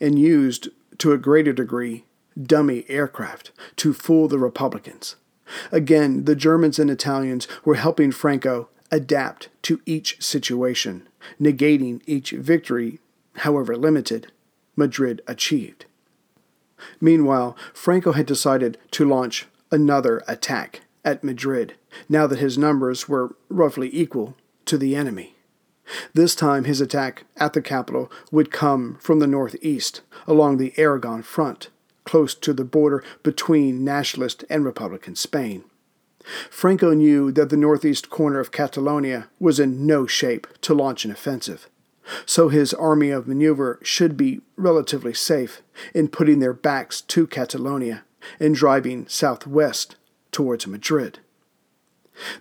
and 0.00 0.18
used, 0.18 0.68
to 0.98 1.12
a 1.12 1.18
greater 1.18 1.52
degree, 1.52 2.04
dummy 2.40 2.84
aircraft 2.88 3.50
to 3.76 3.92
fool 3.92 4.28
the 4.28 4.38
Republicans. 4.38 5.16
Again, 5.72 6.24
the 6.24 6.36
Germans 6.36 6.78
and 6.78 6.90
Italians 6.90 7.48
were 7.64 7.74
helping 7.74 8.12
Franco 8.12 8.68
adapt 8.90 9.48
to 9.62 9.80
each 9.86 10.22
situation, 10.22 11.08
negating 11.40 12.00
each 12.06 12.30
victory, 12.30 13.00
however 13.38 13.76
limited, 13.76 14.30
Madrid 14.76 15.20
achieved. 15.26 15.86
Meanwhile, 17.00 17.56
Franco 17.72 18.12
had 18.12 18.26
decided 18.26 18.78
to 18.92 19.08
launch 19.08 19.46
another 19.70 20.22
attack 20.28 20.82
at 21.04 21.24
Madrid, 21.24 21.74
now 22.08 22.26
that 22.26 22.38
his 22.38 22.56
numbers 22.58 23.08
were 23.08 23.34
roughly 23.48 23.90
equal 23.92 24.36
to 24.66 24.78
the 24.78 24.96
enemy. 24.96 25.33
This 26.14 26.34
time, 26.34 26.64
his 26.64 26.80
attack 26.80 27.24
at 27.36 27.52
the 27.52 27.62
capital 27.62 28.10
would 28.30 28.50
come 28.50 28.96
from 29.00 29.18
the 29.18 29.26
northeast, 29.26 30.00
along 30.26 30.56
the 30.56 30.72
Aragon 30.76 31.22
front, 31.22 31.68
close 32.04 32.34
to 32.34 32.52
the 32.52 32.64
border 32.64 33.02
between 33.22 33.84
nationalist 33.84 34.44
and 34.48 34.64
Republican 34.64 35.14
Spain. 35.14 35.64
Franco 36.50 36.94
knew 36.94 37.30
that 37.32 37.50
the 37.50 37.56
northeast 37.56 38.08
corner 38.08 38.40
of 38.40 38.52
Catalonia 38.52 39.28
was 39.38 39.60
in 39.60 39.86
no 39.86 40.06
shape 40.06 40.46
to 40.62 40.74
launch 40.74 41.04
an 41.04 41.10
offensive, 41.10 41.68
so 42.24 42.48
his 42.48 42.72
army 42.72 43.10
of 43.10 43.28
maneuver 43.28 43.78
should 43.82 44.16
be 44.16 44.40
relatively 44.56 45.12
safe 45.12 45.62
in 45.92 46.08
putting 46.08 46.38
their 46.38 46.54
backs 46.54 47.02
to 47.02 47.26
Catalonia 47.26 48.04
and 48.40 48.54
driving 48.54 49.06
southwest 49.06 49.96
towards 50.32 50.66
Madrid. 50.66 51.18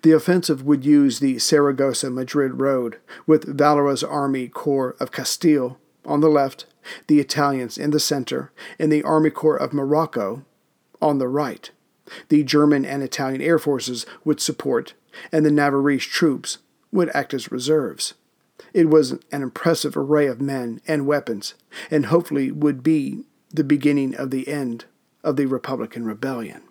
The 0.01 0.11
offensive 0.11 0.63
would 0.63 0.85
use 0.85 1.19
the 1.19 1.39
Saragossa 1.39 2.09
Madrid 2.09 2.59
road, 2.59 2.97
with 3.25 3.57
Valera's 3.57 4.03
Army 4.03 4.47
Corps 4.47 4.95
of 4.99 5.11
Castile 5.11 5.79
on 6.05 6.19
the 6.19 6.29
left, 6.29 6.65
the 7.07 7.19
Italians 7.19 7.77
in 7.77 7.91
the 7.91 7.99
center, 7.99 8.51
and 8.77 8.91
the 8.91 9.03
Army 9.03 9.29
Corps 9.29 9.57
of 9.57 9.73
Morocco 9.73 10.45
on 11.01 11.17
the 11.17 11.27
right. 11.27 11.71
The 12.29 12.43
German 12.43 12.85
and 12.85 13.01
Italian 13.01 13.41
air 13.41 13.57
forces 13.57 14.05
would 14.23 14.41
support, 14.41 14.93
and 15.31 15.45
the 15.45 15.49
Navarrese 15.49 16.09
troops 16.09 16.59
would 16.91 17.09
act 17.13 17.33
as 17.33 17.51
reserves. 17.51 18.13
It 18.73 18.89
was 18.89 19.11
an 19.31 19.41
impressive 19.41 19.95
array 19.97 20.27
of 20.27 20.41
men 20.41 20.81
and 20.87 21.07
weapons, 21.07 21.53
and 21.89 22.07
hopefully 22.07 22.51
would 22.51 22.83
be 22.83 23.23
the 23.49 23.63
beginning 23.63 24.15
of 24.15 24.31
the 24.31 24.47
end 24.47 24.85
of 25.23 25.35
the 25.35 25.45
Republican 25.45 26.05
rebellion. 26.05 26.61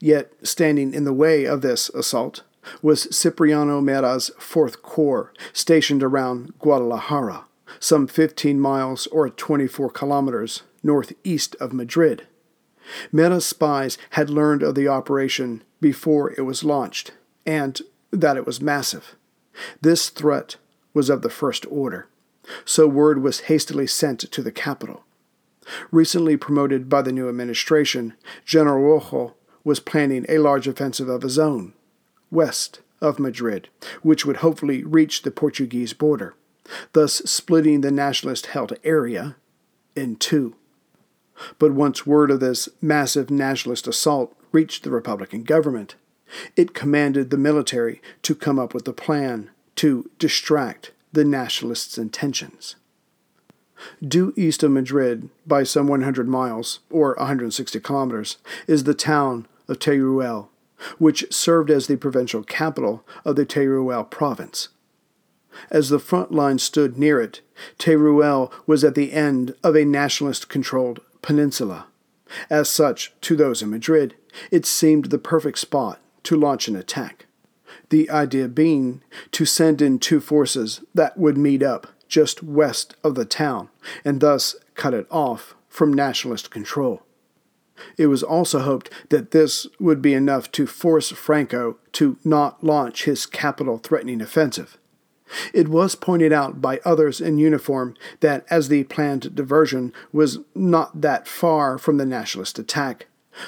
Yet, 0.00 0.32
standing 0.42 0.94
in 0.94 1.04
the 1.04 1.12
way 1.12 1.44
of 1.44 1.60
this 1.60 1.88
assault 1.90 2.42
was 2.80 3.08
Cipriano 3.10 3.80
Mera's 3.80 4.30
Fourth 4.38 4.82
Corps, 4.82 5.32
stationed 5.52 6.02
around 6.02 6.58
Guadalajara, 6.58 7.46
some 7.80 8.06
15 8.06 8.60
miles 8.60 9.06
or 9.08 9.28
24 9.28 9.90
kilometers 9.90 10.62
northeast 10.82 11.56
of 11.60 11.72
Madrid. 11.72 12.26
Mera's 13.10 13.46
spies 13.46 13.98
had 14.10 14.30
learned 14.30 14.62
of 14.62 14.74
the 14.74 14.88
operation 14.88 15.62
before 15.80 16.32
it 16.32 16.42
was 16.42 16.64
launched, 16.64 17.12
and 17.46 17.80
that 18.10 18.36
it 18.36 18.46
was 18.46 18.60
massive. 18.60 19.16
This 19.80 20.08
threat 20.08 20.56
was 20.94 21.08
of 21.08 21.22
the 21.22 21.30
first 21.30 21.66
order, 21.70 22.08
so 22.64 22.86
word 22.86 23.22
was 23.22 23.40
hastily 23.40 23.86
sent 23.86 24.20
to 24.20 24.42
the 24.42 24.52
capital. 24.52 25.04
Recently 25.90 26.36
promoted 26.36 26.88
by 26.88 27.02
the 27.02 27.12
new 27.12 27.28
administration, 27.28 28.14
General 28.44 28.82
Rojo 28.82 29.34
was 29.64 29.80
planning 29.80 30.26
a 30.28 30.38
large 30.38 30.66
offensive 30.66 31.08
of 31.08 31.22
his 31.22 31.38
own, 31.38 31.72
west 32.30 32.80
of 33.00 33.18
Madrid, 33.18 33.68
which 34.02 34.24
would 34.24 34.38
hopefully 34.38 34.84
reach 34.84 35.22
the 35.22 35.30
Portuguese 35.30 35.92
border, 35.92 36.34
thus 36.92 37.14
splitting 37.30 37.80
the 37.80 37.90
nationalist 37.90 38.46
held 38.46 38.72
area 38.84 39.36
in 39.96 40.16
two. 40.16 40.54
But 41.58 41.72
once 41.72 42.06
word 42.06 42.30
of 42.30 42.40
this 42.40 42.68
massive 42.80 43.30
nationalist 43.30 43.86
assault 43.86 44.36
reached 44.52 44.84
the 44.84 44.90
Republican 44.90 45.42
government, 45.42 45.96
it 46.56 46.74
commanded 46.74 47.30
the 47.30 47.38
military 47.38 48.00
to 48.22 48.34
come 48.34 48.58
up 48.58 48.74
with 48.74 48.86
a 48.88 48.92
plan 48.92 49.50
to 49.76 50.10
distract 50.18 50.92
the 51.12 51.24
nationalists' 51.24 51.98
intentions. 51.98 52.76
Due 54.06 54.32
east 54.36 54.62
of 54.62 54.70
Madrid, 54.70 55.28
by 55.46 55.64
some 55.64 55.88
100 55.88 56.28
miles, 56.28 56.78
or 56.88 57.14
160 57.18 57.80
kilometers, 57.80 58.38
is 58.66 58.84
the 58.84 58.94
town 58.94 59.46
of 59.68 59.78
Teruel, 59.78 60.48
which 60.98 61.32
served 61.32 61.70
as 61.70 61.86
the 61.86 61.96
provincial 61.96 62.42
capital 62.42 63.04
of 63.24 63.36
the 63.36 63.46
Teruel 63.46 64.08
province. 64.08 64.68
As 65.70 65.88
the 65.88 65.98
front 65.98 66.32
line 66.32 66.58
stood 66.58 66.98
near 66.98 67.20
it, 67.20 67.40
Teruel 67.78 68.50
was 68.66 68.84
at 68.84 68.94
the 68.94 69.12
end 69.12 69.54
of 69.62 69.76
a 69.76 69.84
nationalist 69.84 70.48
controlled 70.48 71.00
peninsula. 71.20 71.86
As 72.48 72.68
such, 72.68 73.12
to 73.22 73.36
those 73.36 73.62
in 73.62 73.70
Madrid, 73.70 74.14
it 74.50 74.64
seemed 74.64 75.06
the 75.06 75.18
perfect 75.18 75.58
spot 75.58 76.00
to 76.24 76.36
launch 76.36 76.68
an 76.68 76.76
attack. 76.76 77.26
The 77.90 78.08
idea 78.08 78.48
being 78.48 79.02
to 79.32 79.44
send 79.44 79.82
in 79.82 79.98
two 79.98 80.20
forces 80.20 80.80
that 80.94 81.18
would 81.18 81.36
meet 81.36 81.62
up 81.62 81.88
just 82.08 82.42
west 82.42 82.94
of 83.04 83.14
the 83.14 83.24
town 83.24 83.68
and 84.04 84.20
thus 84.20 84.56
cut 84.74 84.94
it 84.94 85.06
off 85.10 85.54
from 85.68 85.92
nationalist 85.92 86.50
control. 86.50 87.02
It 87.96 88.06
was 88.06 88.22
also 88.22 88.60
hoped 88.60 88.90
that 89.10 89.30
this 89.30 89.66
would 89.78 90.02
be 90.02 90.14
enough 90.14 90.50
to 90.52 90.66
force 90.66 91.10
Franco 91.10 91.78
to 91.92 92.16
not 92.24 92.62
launch 92.62 93.04
his 93.04 93.26
capital 93.26 93.78
threatening 93.78 94.20
offensive. 94.20 94.78
It 95.54 95.68
was 95.68 95.94
pointed 95.94 96.32
out 96.32 96.60
by 96.60 96.80
others 96.84 97.20
in 97.20 97.38
uniform 97.38 97.96
that 98.20 98.44
as 98.50 98.68
the 98.68 98.84
planned 98.84 99.34
diversion 99.34 99.92
was 100.12 100.40
not 100.54 101.00
that 101.00 101.26
far 101.26 101.78
from 101.78 101.96
the 101.96 102.06
nationalist 102.06 102.58
attack, 102.58 103.06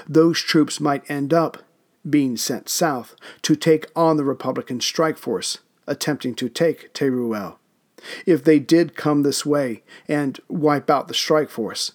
those 0.09 0.40
troops 0.40 0.81
might 0.81 1.09
end 1.11 1.35
up 1.35 1.59
being 2.09 2.37
sent 2.37 2.68
south 2.68 3.14
to 3.42 3.55
take 3.55 3.87
on 3.94 4.16
the 4.16 4.25
Republican 4.25 4.81
strike 4.81 5.18
force 5.18 5.59
attempting 5.87 6.35
to 6.35 6.49
take 6.49 6.92
Teruel. 6.94 7.57
If 8.27 8.44
they 8.44 8.59
did 8.59 8.97
come 8.97 9.23
this 9.23 9.47
way 9.47 9.83
and 10.09 10.38
wipe 10.49 10.90
out 10.90 11.09
the 11.09 11.14
strike 11.14 11.51
force, 11.51 11.92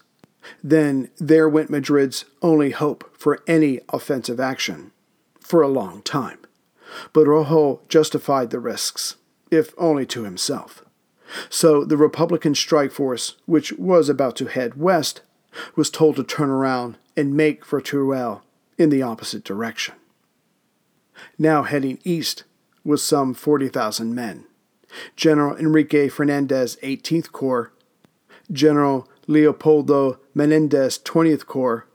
then 0.63 1.09
there 1.17 1.49
went 1.49 1.69
Madrid's 1.69 2.25
only 2.41 2.71
hope 2.71 3.09
for 3.17 3.43
any 3.47 3.79
offensive 3.89 4.39
action 4.39 4.91
for 5.39 5.61
a 5.61 5.67
long 5.67 6.01
time. 6.01 6.39
But 7.13 7.27
Rojo 7.27 7.81
justified 7.87 8.49
the 8.49 8.59
risks, 8.59 9.15
if 9.51 9.73
only 9.77 10.05
to 10.07 10.23
himself. 10.23 10.83
So 11.49 11.83
the 11.83 11.97
Republican 11.97 12.55
strike 12.55 12.91
force, 12.91 13.35
which 13.45 13.73
was 13.73 14.09
about 14.09 14.35
to 14.37 14.45
head 14.45 14.75
west, 14.75 15.21
was 15.75 15.89
told 15.89 16.15
to 16.15 16.23
turn 16.23 16.49
around 16.49 16.97
and 17.15 17.35
make 17.35 17.65
for 17.65 17.81
Teruel 17.81 18.41
in 18.77 18.89
the 18.89 19.01
opposite 19.01 19.43
direction. 19.43 19.95
Now 21.37 21.63
heading 21.63 21.99
east 22.03 22.43
was 22.83 23.03
some 23.03 23.33
40,000 23.33 24.15
men. 24.15 24.45
General 25.15 25.55
Enrique 25.57 26.07
Fernandez 26.07 26.77
18th 26.81 27.31
Corps, 27.31 27.71
General 28.51 29.07
Leopoldo 29.27 30.19
Menendez 30.39 30.97
20th 30.99 31.45
Corps, 31.47 31.85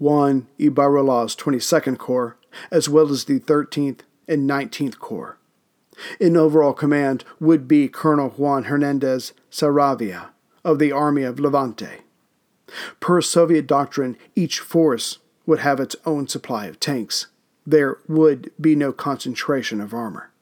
Juan 0.00 0.48
Ibarrola's 0.58 1.36
22nd 1.36 1.98
Corps, 1.98 2.36
as 2.68 2.88
well 2.88 3.08
as 3.10 3.26
the 3.26 3.38
13th 3.38 4.00
and 4.26 4.50
19th 4.50 4.98
Corps. 4.98 5.38
In 6.18 6.36
overall 6.36 6.72
command 6.72 7.24
would 7.38 7.68
be 7.68 7.86
Colonel 7.86 8.30
Juan 8.30 8.64
Hernandez 8.64 9.34
Saravia 9.52 10.30
of 10.64 10.80
the 10.80 10.90
Army 10.90 11.22
of 11.22 11.38
Levante. 11.38 12.00
Per 12.98 13.20
Soviet 13.20 13.68
doctrine, 13.68 14.16
each 14.34 14.58
force 14.58 15.18
would 15.46 15.60
have 15.60 15.78
its 15.78 15.94
own 16.04 16.26
supply 16.26 16.66
of 16.66 16.80
tanks. 16.80 17.28
There 17.64 17.98
would 18.08 18.50
be 18.60 18.74
no 18.74 18.92
concentration 18.92 19.80
of 19.80 19.94
armor. 19.94 20.32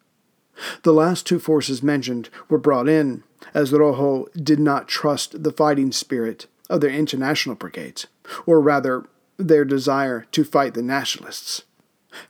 The 0.83 0.95
last 0.95 1.27
two 1.27 1.39
forces 1.39 1.83
mentioned 1.83 2.31
were 2.49 2.57
brought 2.57 2.89
in 2.89 3.23
as 3.53 3.71
Rojo 3.71 4.29
did 4.35 4.59
not 4.59 4.89
trust 4.89 5.43
the 5.45 5.53
fighting 5.53 5.93
spirit 5.93 6.47
of 6.69 6.81
their 6.81 6.91
international 6.91 7.55
brigades, 7.55 8.07
or 8.47 8.61
rather, 8.61 9.05
their 9.37 9.65
desire 9.65 10.27
to 10.33 10.45
fight 10.45 10.75
the 10.75 10.83
nationalists. 10.83 11.63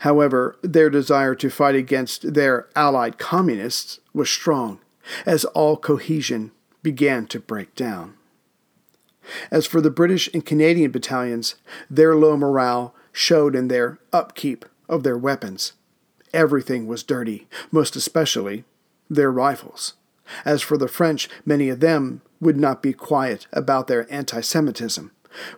However, 0.01 0.57
their 0.63 0.91
desire 0.91 1.35
to 1.37 1.51
fight 1.51 1.75
against 1.75 2.35
their 2.35 2.69
allied 2.77 3.19
communists 3.19 4.01
was 4.13 4.29
strong, 4.29 4.81
as 5.25 5.45
all 5.47 5.77
cohesion 5.77 6.53
began 6.83 7.27
to 7.27 7.41
break 7.41 7.75
down. 7.75 8.15
As 9.51 9.67
for 9.67 9.81
the 9.81 9.91
British 9.91 10.29
and 10.33 10.45
Canadian 10.45 10.91
battalions, 10.91 11.57
their 11.91 12.15
low 12.15 12.37
morale 12.37 12.95
showed 13.13 13.55
in 13.55 13.69
their 13.69 13.99
upkeep 14.13 14.65
of 14.89 15.03
their 15.03 15.19
weapons. 15.19 15.73
Everything 16.33 16.87
was 16.87 17.03
dirty, 17.03 17.47
most 17.71 17.97
especially 17.97 18.65
their 19.09 19.31
rifles. 19.31 19.95
As 20.45 20.63
for 20.63 20.77
the 20.77 20.89
French, 20.89 21.29
many 21.45 21.69
of 21.69 21.81
them 21.81 22.23
would 22.41 22.57
not 22.57 22.83
be 22.83 22.93
quiet 22.93 23.47
about 23.53 23.87
their 23.87 24.13
anti 24.13 24.41
Semitism, 24.41 25.11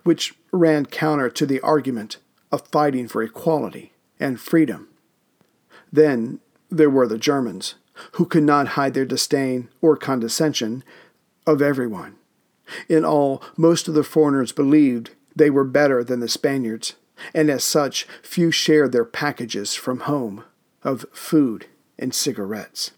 which 0.02 0.34
ran 0.52 0.86
counter 0.86 1.28
to 1.30 1.46
the 1.46 1.60
argument 1.60 2.18
of 2.52 2.66
fighting 2.68 3.08
for 3.08 3.22
equality 3.22 3.92
and 4.18 4.40
freedom. 4.40 4.88
Then 5.92 6.40
there 6.70 6.90
were 6.90 7.06
the 7.06 7.18
Germans, 7.18 7.74
who 8.12 8.24
could 8.24 8.44
not 8.44 8.68
hide 8.68 8.94
their 8.94 9.04
disdain 9.04 9.68
or 9.80 9.96
condescension 9.96 10.84
of 11.46 11.60
everyone. 11.60 12.16
In 12.88 13.04
all, 13.04 13.42
most 13.56 13.88
of 13.88 13.94
the 13.94 14.04
foreigners 14.04 14.52
believed 14.52 15.10
they 15.34 15.50
were 15.50 15.64
better 15.64 16.04
than 16.04 16.20
the 16.20 16.28
Spaniards, 16.28 16.94
and 17.34 17.50
as 17.50 17.64
such, 17.64 18.06
few 18.22 18.50
shared 18.50 18.92
their 18.92 19.04
packages 19.04 19.74
from 19.74 20.00
home 20.00 20.44
of 20.82 21.04
food 21.12 21.66
and 21.98 22.14
cigarettes. 22.14 22.92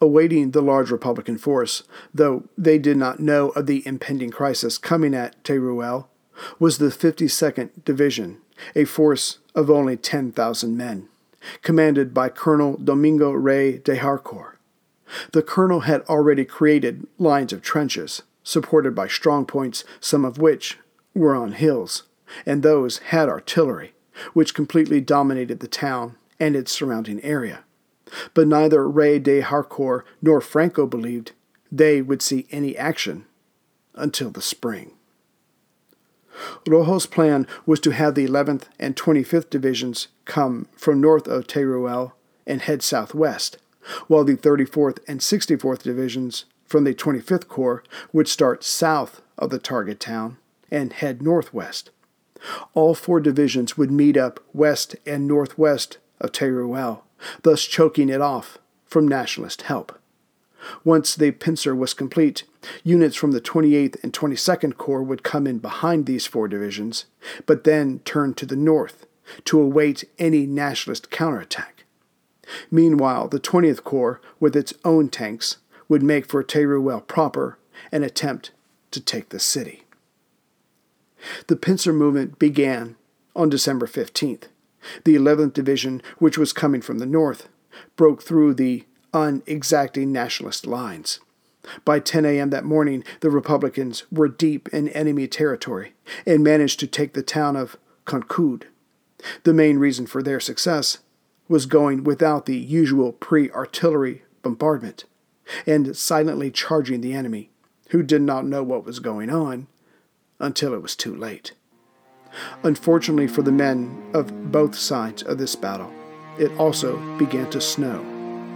Awaiting 0.00 0.50
the 0.50 0.62
large 0.62 0.90
Republican 0.90 1.38
force, 1.38 1.82
though 2.12 2.44
they 2.58 2.78
did 2.78 2.96
not 2.96 3.20
know 3.20 3.50
of 3.50 3.66
the 3.66 3.86
impending 3.86 4.30
crisis 4.30 4.78
coming 4.78 5.14
at 5.14 5.42
Teruel, 5.42 6.06
was 6.58 6.78
the 6.78 6.86
52nd 6.86 7.70
Division, 7.84 8.38
a 8.74 8.84
force 8.84 9.38
of 9.54 9.70
only 9.70 9.96
10,000 9.96 10.76
men, 10.76 11.08
commanded 11.62 12.12
by 12.12 12.28
Colonel 12.28 12.76
Domingo 12.76 13.30
Rey 13.32 13.78
de 13.78 13.96
Harcourt. 13.96 14.58
The 15.32 15.42
colonel 15.42 15.80
had 15.80 16.02
already 16.02 16.44
created 16.44 17.06
lines 17.18 17.52
of 17.52 17.62
trenches, 17.62 18.22
supported 18.42 18.94
by 18.94 19.08
strong 19.08 19.46
points, 19.46 19.84
some 20.00 20.24
of 20.24 20.38
which 20.38 20.78
were 21.14 21.34
on 21.34 21.52
hills, 21.52 22.04
and 22.44 22.62
those 22.62 22.98
had 22.98 23.28
artillery, 23.28 23.94
which 24.32 24.54
completely 24.54 25.00
dominated 25.00 25.60
the 25.60 25.68
town 25.68 26.16
and 26.38 26.56
its 26.56 26.72
surrounding 26.72 27.22
area. 27.22 27.64
But 28.34 28.46
neither 28.46 28.88
Rey 28.88 29.18
de 29.18 29.40
Harcourt 29.40 30.06
nor 30.22 30.40
Franco 30.40 30.86
believed 30.86 31.32
they 31.70 32.00
would 32.02 32.22
see 32.22 32.46
any 32.50 32.76
action 32.76 33.26
until 33.94 34.30
the 34.30 34.42
spring. 34.42 34.92
Rojo's 36.66 37.06
plan 37.06 37.46
was 37.64 37.80
to 37.80 37.90
have 37.90 38.14
the 38.14 38.26
11th 38.26 38.64
and 38.78 38.94
25th 38.94 39.50
Divisions 39.50 40.08
come 40.24 40.68
from 40.76 41.00
north 41.00 41.26
of 41.26 41.46
Teruel 41.46 42.12
and 42.46 42.62
head 42.62 42.82
southwest, 42.82 43.58
while 44.06 44.24
the 44.24 44.36
34th 44.36 44.98
and 45.08 45.20
64th 45.20 45.82
Divisions 45.82 46.44
from 46.66 46.84
the 46.84 46.94
25th 46.94 47.48
Corps 47.48 47.82
would 48.12 48.28
start 48.28 48.64
south 48.64 49.22
of 49.38 49.50
the 49.50 49.58
target 49.58 50.00
town 50.00 50.36
and 50.70 50.92
head 50.92 51.22
northwest. 51.22 51.90
All 52.74 52.94
four 52.94 53.20
divisions 53.20 53.78
would 53.78 53.90
meet 53.90 54.16
up 54.16 54.40
west 54.52 54.96
and 55.06 55.26
northwest 55.26 55.98
of 56.20 56.32
Teruel, 56.32 57.02
thus 57.42 57.64
choking 57.64 58.08
it 58.08 58.20
off 58.20 58.58
from 58.84 59.08
nationalist 59.08 59.62
help. 59.62 59.98
Once 60.84 61.14
the 61.14 61.30
pincer 61.30 61.74
was 61.74 61.94
complete, 61.94 62.44
units 62.82 63.16
from 63.16 63.32
the 63.32 63.40
28th 63.40 64.02
and 64.02 64.12
22nd 64.12 64.76
Corps 64.76 65.02
would 65.02 65.22
come 65.22 65.46
in 65.46 65.58
behind 65.58 66.06
these 66.06 66.26
four 66.26 66.48
divisions, 66.48 67.06
but 67.44 67.64
then 67.64 68.00
turn 68.00 68.34
to 68.34 68.46
the 68.46 68.56
north 68.56 69.06
to 69.44 69.60
await 69.60 70.04
any 70.18 70.46
nationalist 70.46 71.10
counterattack. 71.10 71.84
Meanwhile, 72.70 73.28
the 73.28 73.40
20th 73.40 73.82
Corps, 73.82 74.20
with 74.38 74.56
its 74.56 74.72
own 74.84 75.08
tanks, 75.08 75.58
would 75.88 76.02
make 76.02 76.26
for 76.26 76.42
Teruel 76.42 77.06
proper 77.06 77.58
and 77.92 78.04
attempt 78.04 78.52
to 78.92 79.00
take 79.00 79.28
the 79.28 79.40
city. 79.40 79.84
The 81.48 81.56
pincer 81.56 81.92
movement 81.92 82.38
began 82.38 82.96
on 83.34 83.48
December 83.48 83.86
15th. 83.86 84.44
The 85.04 85.16
11th 85.16 85.52
Division, 85.52 86.02
which 86.18 86.38
was 86.38 86.52
coming 86.52 86.80
from 86.80 86.98
the 86.98 87.06
north, 87.06 87.48
broke 87.96 88.22
through 88.22 88.54
the 88.54 88.84
unexacting 89.12 90.08
nationalist 90.08 90.66
lines. 90.66 91.20
By 91.84 91.98
10 92.00 92.24
a.m. 92.24 92.50
that 92.50 92.64
morning, 92.64 93.02
the 93.20 93.30
Republicans 93.30 94.04
were 94.10 94.28
deep 94.28 94.68
in 94.68 94.88
enemy 94.90 95.26
territory 95.26 95.94
and 96.24 96.44
managed 96.44 96.78
to 96.80 96.86
take 96.86 97.14
the 97.14 97.22
town 97.22 97.56
of 97.56 97.76
Concud. 98.04 98.64
The 99.42 99.54
main 99.54 99.78
reason 99.78 100.06
for 100.06 100.22
their 100.22 100.38
success 100.38 100.98
was 101.48 101.66
going 101.66 102.04
without 102.04 102.46
the 102.46 102.56
usual 102.56 103.12
pre 103.12 103.50
artillery 103.50 104.22
bombardment 104.42 105.04
and 105.66 105.96
silently 105.96 106.50
charging 106.50 107.00
the 107.00 107.14
enemy, 107.14 107.50
who 107.90 108.02
did 108.02 108.22
not 108.22 108.44
know 108.44 108.62
what 108.62 108.84
was 108.84 108.98
going 108.98 109.30
on 109.30 109.66
until 110.38 110.74
it 110.74 110.82
was 110.82 110.96
too 110.96 111.14
late. 111.14 111.52
Unfortunately 112.62 113.26
for 113.26 113.42
the 113.42 113.52
men 113.52 114.10
of 114.14 114.50
both 114.50 114.76
sides 114.76 115.22
of 115.22 115.38
this 115.38 115.56
battle, 115.56 115.92
it 116.38 116.50
also 116.58 116.98
began 117.16 117.48
to 117.50 117.60
snow 117.60 118.00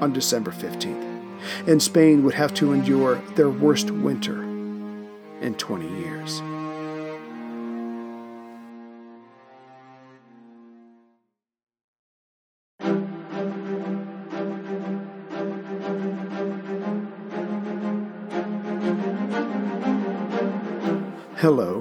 on 0.01 0.13
December 0.13 0.51
15th, 0.51 1.69
and 1.69 1.83
Spain 1.83 2.23
would 2.25 2.35
have 2.35 2.55
to 2.55 2.73
endure 2.73 3.17
their 3.37 3.51
worst 3.51 3.91
winter 3.91 4.43
in 5.41 5.55
20 5.55 5.89
years. 6.01 6.43
Hello, 21.41 21.80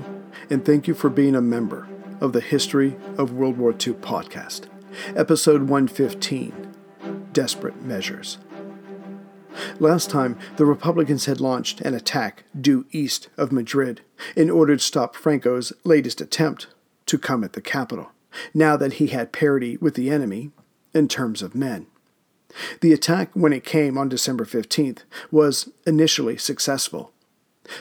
and 0.50 0.66
thank 0.66 0.88
you 0.88 0.94
for 0.94 1.10
being 1.10 1.36
a 1.36 1.42
member 1.42 1.88
of 2.20 2.34
the 2.34 2.42
History 2.42 2.98
of 3.18 3.32
World 3.32 3.58
War 3.58 3.72
II 3.72 3.94
podcast, 3.94 4.66
episode 5.16 5.62
115 5.62 6.74
Desperate 7.32 7.82
Measures. 7.84 8.40
Last 9.80 10.10
time, 10.10 10.38
the 10.58 10.66
Republicans 10.66 11.26
had 11.26 11.40
launched 11.40 11.82
an 11.82 11.94
attack 11.94 12.46
due 12.60 12.86
east 12.92 13.30
of 13.38 13.52
Madrid 13.52 14.02
in 14.36 14.50
order 14.50 14.76
to 14.76 14.84
stop 14.84 15.16
Franco's 15.16 15.72
latest 15.84 16.20
attempt 16.20 16.68
to 17.06 17.18
come 17.18 17.44
at 17.44 17.54
the 17.54 17.62
capital, 17.62 18.12
now 18.54 18.76
that 18.76 18.94
he 18.94 19.08
had 19.08 19.32
parity 19.32 19.78
with 19.78 19.94
the 19.94 20.10
enemy 20.10 20.52
in 20.94 21.08
terms 21.08 21.42
of 21.42 21.56
men. 21.56 21.86
The 22.82 22.94
attack, 22.94 23.30
when 23.34 23.54
it 23.54 23.64
came 23.64 23.98
on 23.98 24.10
December 24.10 24.46
15th, 24.46 25.00
was 25.30 25.70
initially 25.86 26.38
successful 26.38 27.14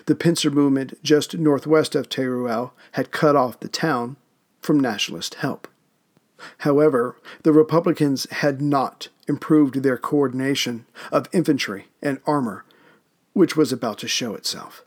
the 0.07 0.14
pincer 0.14 0.51
movement 0.51 1.03
just 1.03 1.37
northwest 1.37 1.94
of 1.94 2.09
Teruel 2.09 2.72
had 2.92 3.11
cut 3.11 3.37
off 3.37 3.61
the 3.61 3.68
town 3.68 4.16
from 4.61 4.81
nationalist 4.81 5.37
help. 5.37 5.68
However, 6.59 7.16
the 7.42 7.53
Republicans 7.53 8.27
had 8.31 8.61
not 8.61 9.09
improved 9.27 9.83
their 9.83 9.98
coordination 9.98 10.87
of 11.11 11.29
infantry 11.33 11.88
and 12.03 12.20
armor, 12.27 12.64
which 13.33 13.57
was 13.57 13.72
about 13.72 13.98
to 13.98 14.09
show 14.09 14.35
itself. 14.35 14.85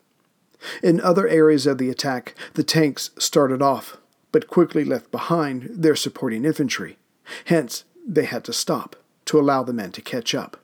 In 0.83 1.01
other 1.01 1.27
areas 1.27 1.65
of 1.65 1.77
the 1.77 1.89
attack, 1.89 2.35
the 2.53 2.63
tanks 2.63 3.11
started 3.17 3.61
off, 3.61 3.97
but 4.31 4.47
quickly 4.47 4.85
left 4.85 5.11
behind 5.11 5.69
their 5.69 5.95
supporting 5.95 6.45
infantry. 6.45 6.97
Hence, 7.45 7.83
they 8.07 8.25
had 8.25 8.43
to 8.45 8.53
stop 8.53 8.95
to 9.25 9.39
allow 9.39 9.63
the 9.63 9.73
men 9.73 9.91
to 9.91 10.01
catch 10.01 10.33
up. 10.33 10.57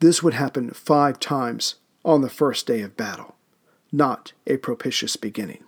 This 0.00 0.22
would 0.22 0.34
happen 0.34 0.70
five 0.70 1.18
times 1.20 1.76
on 2.04 2.22
the 2.22 2.30
first 2.30 2.66
day 2.66 2.82
of 2.82 2.96
battle 2.96 3.35
not 3.92 4.32
a 4.46 4.56
propitious 4.56 5.16
beginning. 5.16 5.64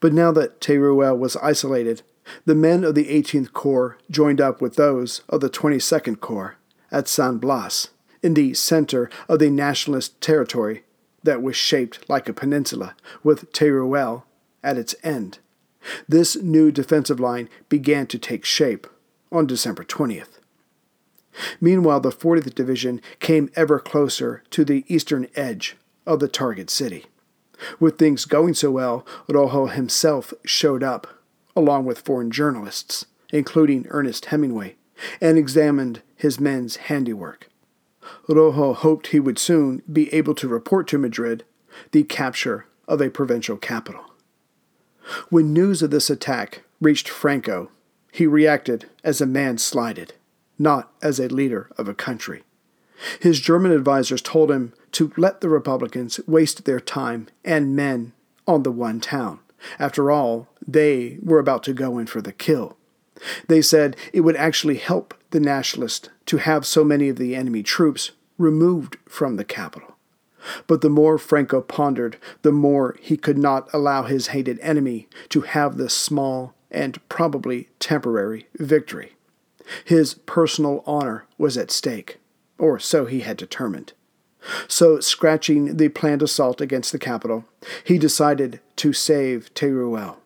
But 0.00 0.12
now 0.12 0.32
that 0.32 0.60
Teruel 0.60 1.18
was 1.18 1.36
isolated, 1.36 2.02
the 2.44 2.54
men 2.54 2.84
of 2.84 2.94
the 2.94 3.06
18th 3.06 3.52
Corps 3.52 3.98
joined 4.10 4.40
up 4.40 4.60
with 4.60 4.76
those 4.76 5.22
of 5.28 5.40
the 5.40 5.50
22nd 5.50 6.20
Corps 6.20 6.56
at 6.92 7.08
San 7.08 7.38
Blas, 7.38 7.88
in 8.22 8.34
the 8.34 8.54
center 8.54 9.08
of 9.28 9.38
the 9.38 9.50
nationalist 9.50 10.20
territory 10.20 10.82
that 11.22 11.42
was 11.42 11.56
shaped 11.56 12.08
like 12.08 12.28
a 12.28 12.34
peninsula, 12.34 12.94
with 13.22 13.52
Teruel 13.52 14.24
at 14.62 14.76
its 14.76 14.94
end. 15.02 15.38
This 16.08 16.36
new 16.36 16.70
defensive 16.70 17.20
line 17.20 17.48
began 17.68 18.06
to 18.08 18.18
take 18.18 18.44
shape 18.44 18.86
on 19.32 19.46
December 19.46 19.84
20th. 19.84 20.38
Meanwhile, 21.60 22.00
the 22.00 22.10
40th 22.10 22.54
Division 22.54 23.00
came 23.20 23.50
ever 23.54 23.78
closer 23.78 24.42
to 24.50 24.64
the 24.64 24.84
eastern 24.88 25.28
edge 25.34 25.76
of 26.06 26.20
the 26.20 26.28
target 26.28 26.70
city. 26.70 27.06
With 27.78 27.98
things 27.98 28.24
going 28.24 28.54
so 28.54 28.70
well, 28.70 29.06
Rojo 29.28 29.66
himself 29.66 30.32
showed 30.44 30.82
up, 30.82 31.06
along 31.54 31.84
with 31.84 32.00
foreign 32.00 32.30
journalists, 32.30 33.06
including 33.32 33.86
Ernest 33.90 34.26
Hemingway, 34.26 34.76
and 35.20 35.36
examined 35.36 36.02
his 36.16 36.40
men's 36.40 36.76
handiwork. 36.76 37.48
Rojo 38.28 38.72
hoped 38.72 39.08
he 39.08 39.20
would 39.20 39.38
soon 39.38 39.82
be 39.90 40.12
able 40.12 40.34
to 40.34 40.48
report 40.48 40.88
to 40.88 40.98
Madrid 40.98 41.44
the 41.92 42.02
capture 42.02 42.66
of 42.88 43.00
a 43.00 43.10
provincial 43.10 43.56
capital. 43.56 44.04
When 45.28 45.52
news 45.52 45.82
of 45.82 45.90
this 45.90 46.10
attack 46.10 46.62
reached 46.80 47.08
Franco, 47.08 47.70
he 48.12 48.26
reacted 48.26 48.88
as 49.04 49.20
a 49.20 49.26
man 49.26 49.58
slighted, 49.58 50.14
not 50.58 50.92
as 51.02 51.18
a 51.18 51.28
leader 51.28 51.70
of 51.78 51.88
a 51.88 51.94
country. 51.94 52.42
His 53.20 53.40
German 53.40 53.72
advisers 53.72 54.20
told 54.20 54.50
him 54.50 54.72
to 54.92 55.12
let 55.16 55.40
the 55.40 55.48
Republicans 55.48 56.20
waste 56.26 56.64
their 56.64 56.80
time 56.80 57.28
and 57.44 57.76
men 57.76 58.12
on 58.46 58.62
the 58.62 58.72
one 58.72 59.00
town. 59.00 59.40
After 59.78 60.10
all, 60.10 60.48
they 60.66 61.18
were 61.22 61.38
about 61.38 61.62
to 61.64 61.72
go 61.72 61.98
in 61.98 62.06
for 62.06 62.20
the 62.20 62.32
kill. 62.32 62.76
They 63.48 63.60
said 63.60 63.96
it 64.12 64.22
would 64.22 64.36
actually 64.36 64.76
help 64.76 65.14
the 65.30 65.40
nationalists 65.40 66.08
to 66.26 66.38
have 66.38 66.66
so 66.66 66.84
many 66.84 67.08
of 67.08 67.16
the 67.16 67.34
enemy 67.36 67.62
troops 67.62 68.12
removed 68.38 68.96
from 69.06 69.36
the 69.36 69.44
capital. 69.44 69.96
But 70.66 70.80
the 70.80 70.88
more 70.88 71.18
Franco 71.18 71.60
pondered, 71.60 72.16
the 72.42 72.52
more 72.52 72.96
he 73.00 73.18
could 73.18 73.36
not 73.36 73.68
allow 73.74 74.04
his 74.04 74.28
hated 74.28 74.58
enemy 74.60 75.06
to 75.28 75.42
have 75.42 75.76
this 75.76 75.94
small 75.94 76.54
and 76.70 77.06
probably 77.10 77.68
temporary 77.78 78.46
victory. 78.58 79.12
His 79.84 80.14
personal 80.14 80.82
honor 80.86 81.26
was 81.36 81.58
at 81.58 81.70
stake, 81.70 82.18
or 82.58 82.78
so 82.78 83.04
he 83.04 83.20
had 83.20 83.36
determined. 83.36 83.92
So, 84.68 85.00
scratching 85.00 85.76
the 85.76 85.88
planned 85.88 86.22
assault 86.22 86.60
against 86.60 86.92
the 86.92 86.98
capital, 86.98 87.44
he 87.84 87.98
decided 87.98 88.60
to 88.76 88.92
save 88.92 89.52
Teruel. 89.54 90.16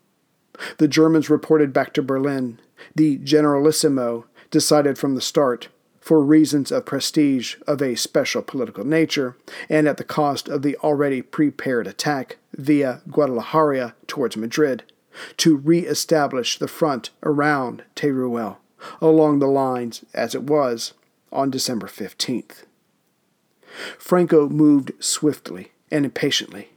The 0.79 0.88
Germans 0.88 1.29
reported 1.29 1.72
back 1.72 1.92
to 1.94 2.03
Berlin. 2.03 2.61
The 2.94 3.18
Generalissimo 3.18 4.27
decided 4.50 4.98
from 4.98 5.14
the 5.14 5.20
start, 5.20 5.68
for 6.00 6.22
reasons 6.22 6.70
of 6.70 6.85
prestige 6.85 7.57
of 7.66 7.81
a 7.81 7.96
special 7.96 8.42
political 8.42 8.85
nature, 8.85 9.37
and 9.68 9.88
at 9.88 9.96
the 9.96 10.05
cost 10.05 10.48
of 10.48 10.62
the 10.62 10.77
already 10.77 11.22
prepared 11.22 11.87
attack 11.87 12.37
via 12.53 13.00
Guadalajara 13.11 13.94
towards 14.07 14.37
Madrid, 14.37 14.85
to 15.38 15.57
re 15.57 15.81
establish 15.81 16.59
the 16.59 16.68
front 16.68 17.11
around 17.22 17.85
Teruel 17.96 18.59
along 19.00 19.38
the 19.38 19.46
lines 19.46 20.05
as 20.12 20.35
it 20.35 20.42
was 20.42 20.92
on 21.33 21.50
December 21.50 21.87
15th. 21.87 22.64
Franco 23.98 24.48
moved 24.48 24.92
swiftly 24.98 25.72
and 25.90 26.04
impatiently. 26.04 26.70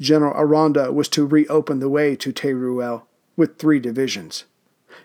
General 0.00 0.34
Aranda 0.36 0.92
was 0.92 1.08
to 1.10 1.26
reopen 1.26 1.80
the 1.80 1.88
way 1.88 2.16
to 2.16 2.32
Teruel 2.32 3.02
with 3.36 3.58
three 3.58 3.78
divisions. 3.78 4.44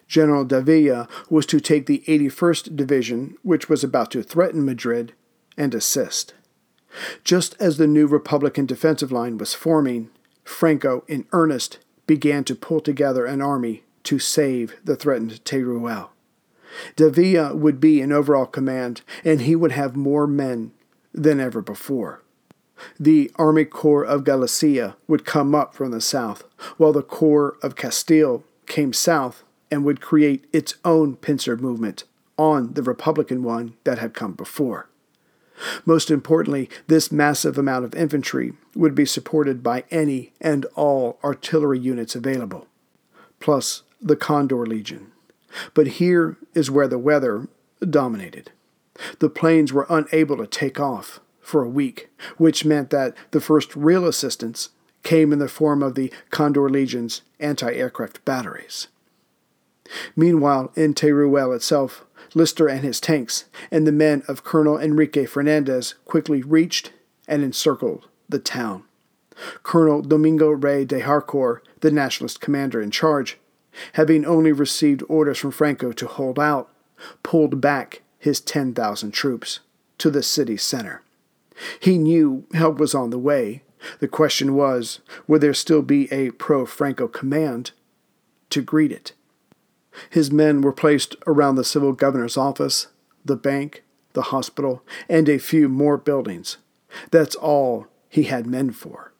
General 0.08 0.46
Davila 0.46 1.08
was 1.30 1.46
to 1.48 1.60
take 1.60 1.86
the 1.86 2.04
81st 2.08 2.76
Division, 2.76 3.36
which 3.44 3.70
was 3.70 3.84
about 3.84 4.12
to 4.12 4.24
threaten 4.24 4.66
Madrid, 4.66 5.14
and 5.58 5.76
assist. 5.76 6.34
Just 7.24 7.56
as 7.60 7.78
the 7.78 7.88
new 7.88 8.08
Republican 8.08 8.66
defensive 8.66 9.12
line 9.12 9.38
was 9.38 9.54
forming, 9.54 10.10
Franco, 10.44 11.04
in 11.08 11.26
earnest, 11.32 11.80
began 12.08 12.44
to 12.46 12.56
pull 12.56 12.82
together 12.82 13.26
an 13.26 13.42
army 13.42 13.84
to 14.04 14.20
save 14.20 14.76
the 14.84 14.96
threatened 14.96 15.44
Teruel. 15.46 16.10
Davila 16.96 17.56
would 17.56 17.80
be 17.80 18.02
in 18.02 18.12
overall 18.12 18.46
command, 18.46 19.02
and 19.24 19.42
he 19.42 19.56
would 19.56 19.72
have 19.72 19.96
more 19.96 20.28
men 20.28 20.72
than 21.14 21.40
ever 21.40 21.62
before. 21.62 22.22
The 23.00 23.32
Army 23.36 23.66
Corps 23.66 24.06
of 24.06 24.24
Galicia 24.24 24.96
would 25.08 25.26
come 25.26 25.54
up 25.54 25.74
from 25.74 25.92
the 25.92 26.02
south, 26.02 26.44
while 26.78 26.94
the 26.94 27.04
Corps 27.04 27.58
of 27.62 27.76
Castile 27.76 28.44
came 28.66 28.94
south 28.94 29.44
and 29.70 29.86
would 29.86 30.02
create 30.02 30.46
its 30.52 30.76
own 30.84 31.16
pincer 31.16 31.56
movement 31.56 32.04
on 32.38 32.74
the 32.74 32.84
Republican 32.84 33.44
one 33.44 33.74
that 33.84 34.00
had 34.00 34.14
come 34.14 34.34
before. 34.34 34.90
Most 35.86 36.10
importantly, 36.10 36.70
this 36.88 37.12
massive 37.12 37.58
amount 37.58 37.86
of 37.86 37.94
infantry 37.94 38.54
would 38.76 38.96
be 38.96 39.06
supported 39.06 39.62
by 39.62 39.84
any 39.92 40.34
and 40.42 40.66
all 40.76 41.20
artillery 41.24 41.78
units 41.78 42.16
available, 42.16 42.68
plus 43.40 43.84
the 44.02 44.16
Condor 44.16 44.66
Legion. 44.66 45.12
But 45.74 45.88
here 45.88 46.38
is 46.56 46.72
where 46.72 46.88
the 46.88 46.98
weather 46.98 47.48
dominated. 47.88 48.52
The 49.20 49.30
planes 49.30 49.74
were 49.74 49.88
unable 49.90 50.38
to 50.38 50.48
take 50.48 50.80
off 50.80 51.20
for 51.40 51.64
a 51.64 51.70
week, 51.70 52.10
which 52.38 52.66
meant 52.66 52.90
that 52.92 53.16
the 53.32 53.42
first 53.42 53.76
real 53.76 54.06
assistance 54.06 54.70
came 55.04 55.34
in 55.34 55.40
the 55.40 55.48
form 55.48 55.82
of 55.82 55.96
the 55.96 56.12
Condor 56.30 56.70
Legion's 56.70 57.22
anti 57.40 57.74
aircraft 57.74 58.24
batteries. 58.26 58.88
Meanwhile, 60.16 60.72
in 60.76 60.94
Teruel 60.94 61.56
itself, 61.56 62.06
Lister 62.34 62.68
and 62.68 62.82
his 62.82 63.02
tanks 63.02 63.46
and 63.72 63.86
the 63.86 63.92
men 63.92 64.24
of 64.28 64.44
Colonel 64.44 64.78
Enrique 64.78 65.26
Fernandez 65.26 65.96
quickly 66.06 66.42
reached 66.42 66.94
and 67.28 67.44
encircled 67.44 68.08
the 68.30 68.40
town. 68.40 68.84
Colonel 69.64 70.02
Domingo 70.02 70.52
Rey 70.52 70.86
de 70.86 71.00
Harcourt, 71.00 71.68
the 71.82 71.92
nationalist 71.92 72.40
commander 72.40 72.82
in 72.82 72.92
charge, 72.92 73.38
having 73.94 74.26
only 74.26 74.52
received 74.52 75.04
orders 75.10 75.40
from 75.40 75.52
Franco 75.52 75.92
to 75.92 76.08
hold 76.08 76.40
out, 76.40 76.70
pulled 77.24 77.60
back 77.60 78.02
his 78.22 78.40
10,000 78.40 79.12
troops 79.12 79.62
to 79.98 80.12
the 80.12 80.22
city 80.22 80.56
center. 80.56 81.02
He 81.80 81.98
knew 81.98 82.46
help 82.54 82.78
was 82.78 82.94
on 82.94 83.10
the 83.10 83.18
way. 83.18 83.64
The 84.00 84.08
question 84.08 84.54
was 84.54 85.00
would 85.28 85.42
there 85.42 85.56
still 85.56 85.82
be 85.82 86.12
a 86.14 86.30
pro 86.32 86.68
Franco 86.68 87.08
command 87.08 87.72
to 88.52 88.62
greet 88.62 88.92
it? 88.92 89.14
His 90.10 90.32
men 90.32 90.62
were 90.62 90.72
placed 90.72 91.16
around 91.26 91.56
the 91.56 91.64
civil 91.64 91.94
governor's 91.94 92.38
office, 92.38 92.88
the 93.26 93.36
bank, 93.36 93.84
the 94.14 94.24
hospital, 94.24 94.84
and 95.10 95.28
a 95.28 95.40
few 95.40 95.68
more 95.68 95.98
buildings. 95.98 96.58
That's 97.10 97.36
all 97.36 97.88
he 98.08 98.24
had 98.24 98.46
men 98.46 98.70
for. 98.70 99.14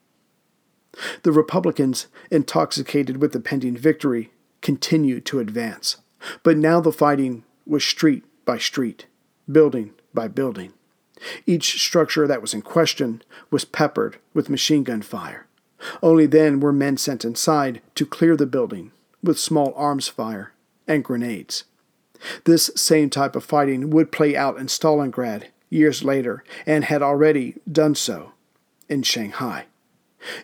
The 1.24 1.32
Republicans, 1.32 2.08
intoxicated 2.30 3.18
with 3.18 3.32
the 3.32 3.40
pending 3.40 3.78
victory, 3.78 4.32
continued 4.62 5.26
to 5.26 5.40
advance. 5.40 5.98
But 6.44 6.58
now 6.58 6.80
the 6.80 6.92
fighting 6.92 7.46
was 7.66 7.84
street 7.84 8.24
by 8.52 8.58
street, 8.58 9.06
building 9.50 9.94
by 10.14 10.28
building. 10.28 10.74
Each 11.46 11.82
structure 11.82 12.28
that 12.28 12.42
was 12.42 12.54
in 12.54 12.62
question 12.62 13.22
was 13.50 13.64
peppered 13.64 14.18
with 14.34 14.50
machine 14.50 14.84
gun 14.84 15.04
fire. 15.04 15.48
Only 16.04 16.26
then 16.26 16.60
were 16.60 16.74
men 16.74 16.98
sent 16.98 17.24
inside 17.24 17.82
to 17.96 18.06
clear 18.06 18.36
the 18.36 18.46
building 18.46 18.92
with 19.24 19.40
small 19.40 19.72
arms 19.78 20.10
fire 20.10 20.52
and 20.86 21.02
grenades. 21.02 21.64
This 22.44 22.70
same 22.76 23.10
type 23.10 23.38
of 23.38 23.46
fighting 23.46 23.90
would 23.90 24.12
play 24.12 24.36
out 24.36 24.58
in 24.58 24.68
Stalingrad 24.68 25.46
years 25.70 26.04
later 26.04 26.44
and 26.66 26.84
had 26.84 27.02
already 27.02 27.56
done 27.72 27.96
so 27.96 28.34
in 28.90 29.02
Shanghai. 29.04 29.68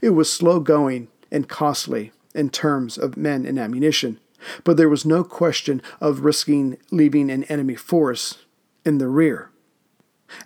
It 0.02 0.12
was 0.12 0.32
slow 0.32 0.62
going 0.62 1.10
and 1.30 1.50
costly 1.50 2.14
in 2.34 2.52
terms 2.52 2.98
of 2.98 3.18
men 3.18 3.46
and 3.46 3.60
ammunition, 3.60 4.22
but 4.64 4.78
there 4.78 4.90
was 4.90 5.06
no 5.06 5.24
question 5.24 5.82
of 6.00 6.22
risking 6.22 6.78
leaving 6.92 7.30
an 7.30 7.44
enemy 7.46 7.76
force 7.76 8.46
in 8.86 8.98
the 8.98 9.08
rear. 9.08 9.50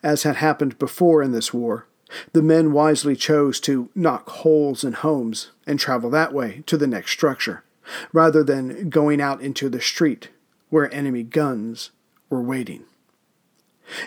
As 0.04 0.24
had 0.24 0.38
happened 0.38 0.78
before 0.80 1.22
in 1.22 1.32
this 1.32 1.54
war, 1.54 1.88
the 2.34 2.42
men 2.42 2.72
wisely 2.74 3.16
chose 3.16 3.60
to 3.62 3.90
knock 3.96 4.30
holes 4.30 4.84
in 4.84 4.94
homes 4.94 5.52
and 5.66 5.80
travel 5.80 6.10
that 6.10 6.34
way 6.34 6.64
to 6.66 6.78
the 6.78 6.88
next 6.88 7.12
structure, 7.12 7.64
rather 8.12 8.44
than 8.44 8.90
going 8.90 9.22
out 9.22 9.42
into 9.42 9.70
the 9.70 9.82
street 9.82 10.30
where 10.70 10.94
enemy 10.94 11.24
guns 11.24 11.92
were 12.30 12.42
waiting. 12.42 12.84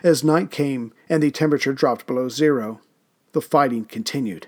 As 0.03 0.25
night 0.25 0.51
came 0.51 0.93
and 1.09 1.23
the 1.23 1.31
temperature 1.31 1.73
dropped 1.73 2.07
below 2.07 2.29
zero, 2.29 2.81
the 3.33 3.43
fighting 3.43 3.85
continued. 3.85 4.47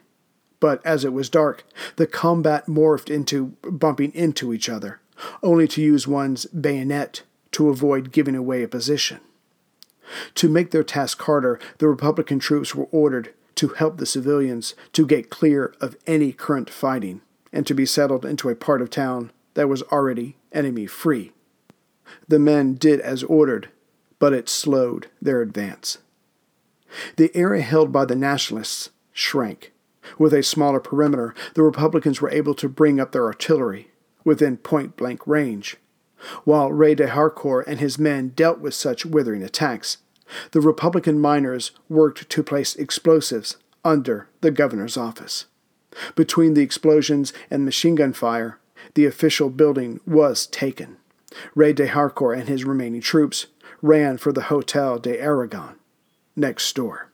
But 0.61 0.85
as 0.85 1.05
it 1.05 1.13
was 1.13 1.29
dark, 1.29 1.65
the 1.97 2.07
combat 2.07 2.67
morphed 2.67 3.11
into 3.11 3.57
bumping 3.63 4.13
into 4.15 4.55
each 4.55 4.69
other, 4.69 5.01
only 5.43 5.69
to 5.69 5.83
use 5.83 6.07
one's 6.07 6.47
bayonet 6.47 7.23
to 7.53 7.69
avoid 7.69 8.13
giving 8.13 8.35
away 8.35 8.63
a 8.63 8.69
position. 8.69 9.21
To 10.37 10.49
make 10.49 10.71
their 10.71 10.85
task 10.85 11.21
harder, 11.23 11.59
the 11.79 11.89
Republican 11.89 12.39
troops 12.39 12.75
were 12.75 12.89
ordered 12.91 13.33
to 13.57 13.69
help 13.69 13.97
the 13.97 14.07
civilians 14.07 14.75
to 14.93 15.07
get 15.07 15.31
clear 15.31 15.75
of 15.81 15.97
any 16.07 16.33
current 16.33 16.71
fighting 16.71 17.23
and 17.53 17.67
to 17.67 17.75
be 17.75 17.87
settled 17.87 18.25
into 18.25 18.49
a 18.49 18.55
part 18.55 18.83
of 18.83 18.91
town 18.91 19.33
that 19.55 19.69
was 19.69 19.83
already 19.85 20.37
enemy 20.53 20.87
free. 20.87 21.33
The 22.29 22.39
men 22.39 22.75
did 22.75 23.01
as 23.01 23.23
ordered, 23.25 23.71
but 24.19 24.33
it 24.33 24.49
slowed 24.49 25.09
their 25.21 25.41
advance. 25.41 25.99
The 27.17 27.35
area 27.35 27.63
held 27.63 27.91
by 27.91 28.05
the 28.05 28.15
nationalists 28.15 28.91
shrank 29.13 29.73
With 30.19 30.33
a 30.33 30.43
smaller 30.43 30.79
perimeter, 30.79 31.35
the 31.55 31.63
Republicans 31.63 32.21
were 32.21 32.31
able 32.31 32.55
to 32.55 32.69
bring 32.69 33.01
up 33.01 33.13
their 33.13 33.25
artillery 33.25 33.91
within 34.27 34.59
point 34.59 34.97
blank 34.97 35.27
range. 35.27 35.79
While 36.45 36.73
Rey 36.73 36.95
de 36.95 37.09
Harcourt 37.09 37.67
and 37.67 37.79
his 37.79 37.99
men 37.99 38.31
dealt 38.31 38.59
with 38.59 38.75
such 38.75 39.07
withering 39.07 39.43
attacks, 39.43 39.99
the 40.51 40.61
Republican 40.61 41.21
miners 41.21 41.71
worked 41.89 42.29
to 42.29 42.43
place 42.43 42.75
explosives 42.75 43.57
under 43.85 44.29
the 44.41 44.51
governor's 44.51 44.97
office. 44.97 45.47
Between 46.17 46.55
the 46.55 46.63
explosions 46.63 47.33
and 47.51 47.65
machine 47.65 47.95
gun 47.95 48.13
fire, 48.13 48.59
the 48.95 49.07
official 49.07 49.49
building 49.49 50.01
was 50.05 50.47
taken. 50.47 50.97
Rey 51.55 51.73
de 51.73 51.87
Harcourt 51.87 52.39
and 52.39 52.49
his 52.49 52.65
remaining 52.65 53.01
troops 53.01 53.47
ran 53.81 54.19
for 54.19 54.33
the 54.33 54.43
Hotel 54.43 54.99
de 54.99 55.21
Aragon, 55.21 55.77
next 56.35 56.75
door. 56.75 57.11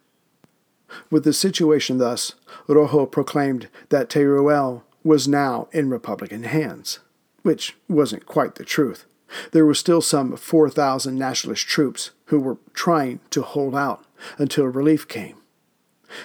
With 1.10 1.24
the 1.24 1.32
situation 1.32 1.98
thus, 1.98 2.34
Rojo 2.66 3.06
proclaimed 3.06 3.68
that 3.90 4.08
Teruel 4.08 4.82
was 5.04 5.28
now 5.28 5.68
in 5.72 5.88
Republican 5.88 6.44
hands, 6.44 7.00
which 7.42 7.76
wasn't 7.88 8.26
quite 8.26 8.56
the 8.56 8.64
truth. 8.64 9.04
There 9.52 9.64
were 9.64 9.74
still 9.74 10.02
some 10.02 10.36
4,000 10.36 11.18
nationalist 11.18 11.66
troops 11.66 12.10
who 12.26 12.38
were 12.38 12.58
trying 12.74 13.20
to 13.30 13.42
hold 13.42 13.74
out 13.74 14.04
until 14.38 14.66
relief 14.66 15.08
came. 15.08 15.36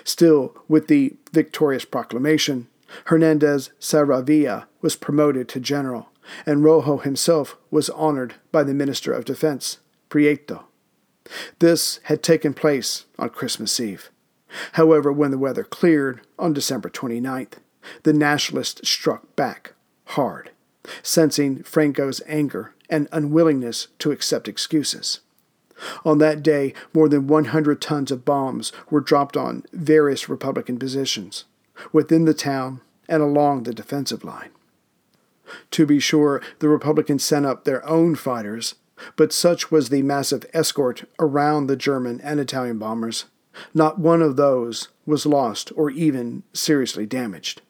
Still, 0.03 0.55
with 0.67 0.87
the 0.87 1.15
victorious 1.31 1.85
proclamation, 1.85 2.67
Hernandez 3.05 3.71
Saravia 3.79 4.65
was 4.81 4.95
promoted 4.95 5.47
to 5.49 5.59
general, 5.59 6.09
and 6.45 6.63
Rojo 6.63 6.97
himself 6.97 7.57
was 7.71 7.89
honored 7.91 8.35
by 8.51 8.63
the 8.63 8.73
Minister 8.73 9.13
of 9.13 9.25
Defense, 9.25 9.77
Prieto. 10.09 10.63
This 11.59 11.99
had 12.03 12.23
taken 12.23 12.53
place 12.53 13.05
on 13.17 13.29
Christmas 13.29 13.79
Eve. 13.79 14.09
However, 14.73 15.11
when 15.11 15.31
the 15.31 15.37
weather 15.37 15.63
cleared 15.63 16.21
on 16.39 16.53
December 16.53 16.89
29th, 16.89 17.53
the 18.03 18.13
nationalists 18.13 18.87
struck 18.87 19.35
back 19.35 19.73
hard, 20.05 20.51
sensing 21.01 21.63
Franco's 21.63 22.21
anger 22.27 22.73
and 22.89 23.07
unwillingness 23.11 23.87
to 23.99 24.11
accept 24.11 24.47
excuses. 24.47 25.19
On 26.03 26.17
that 26.17 26.41
day, 26.41 26.73
more 26.93 27.07
than 27.07 27.27
100 27.27 27.81
tons 27.81 28.11
of 28.11 28.25
bombs 28.25 28.71
were 28.89 29.01
dropped 29.01 29.37
on 29.37 29.63
various 29.71 30.27
Republican 30.27 30.79
positions 30.79 31.45
within 31.91 32.25
the 32.25 32.33
town 32.33 32.81
and 33.07 33.21
along 33.21 33.63
the 33.63 33.73
defensive 33.73 34.23
line. 34.23 34.49
To 35.71 35.85
be 35.85 35.99
sure, 35.99 36.41
the 36.59 36.69
Republicans 36.69 37.23
sent 37.23 37.45
up 37.45 37.63
their 37.63 37.87
own 37.87 38.15
fighters, 38.15 38.75
but 39.15 39.31
such 39.31 39.71
was 39.71 39.89
the 39.89 40.01
massive 40.01 40.45
escort 40.53 41.03
around 41.19 41.67
the 41.67 41.75
German 41.75 42.19
and 42.21 42.39
Italian 42.39 42.79
bombers, 42.79 43.25
not 43.73 43.99
one 43.99 44.21
of 44.21 44.35
those 44.35 44.89
was 45.05 45.25
lost 45.25 45.71
or 45.75 45.89
even 45.89 46.43
seriously 46.53 47.05
damaged. 47.05 47.61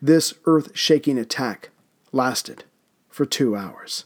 This 0.00 0.34
earth 0.44 0.70
shaking 0.74 1.18
attack 1.18 1.70
lasted 2.12 2.64
for 3.08 3.26
two 3.26 3.56
hours. 3.56 4.04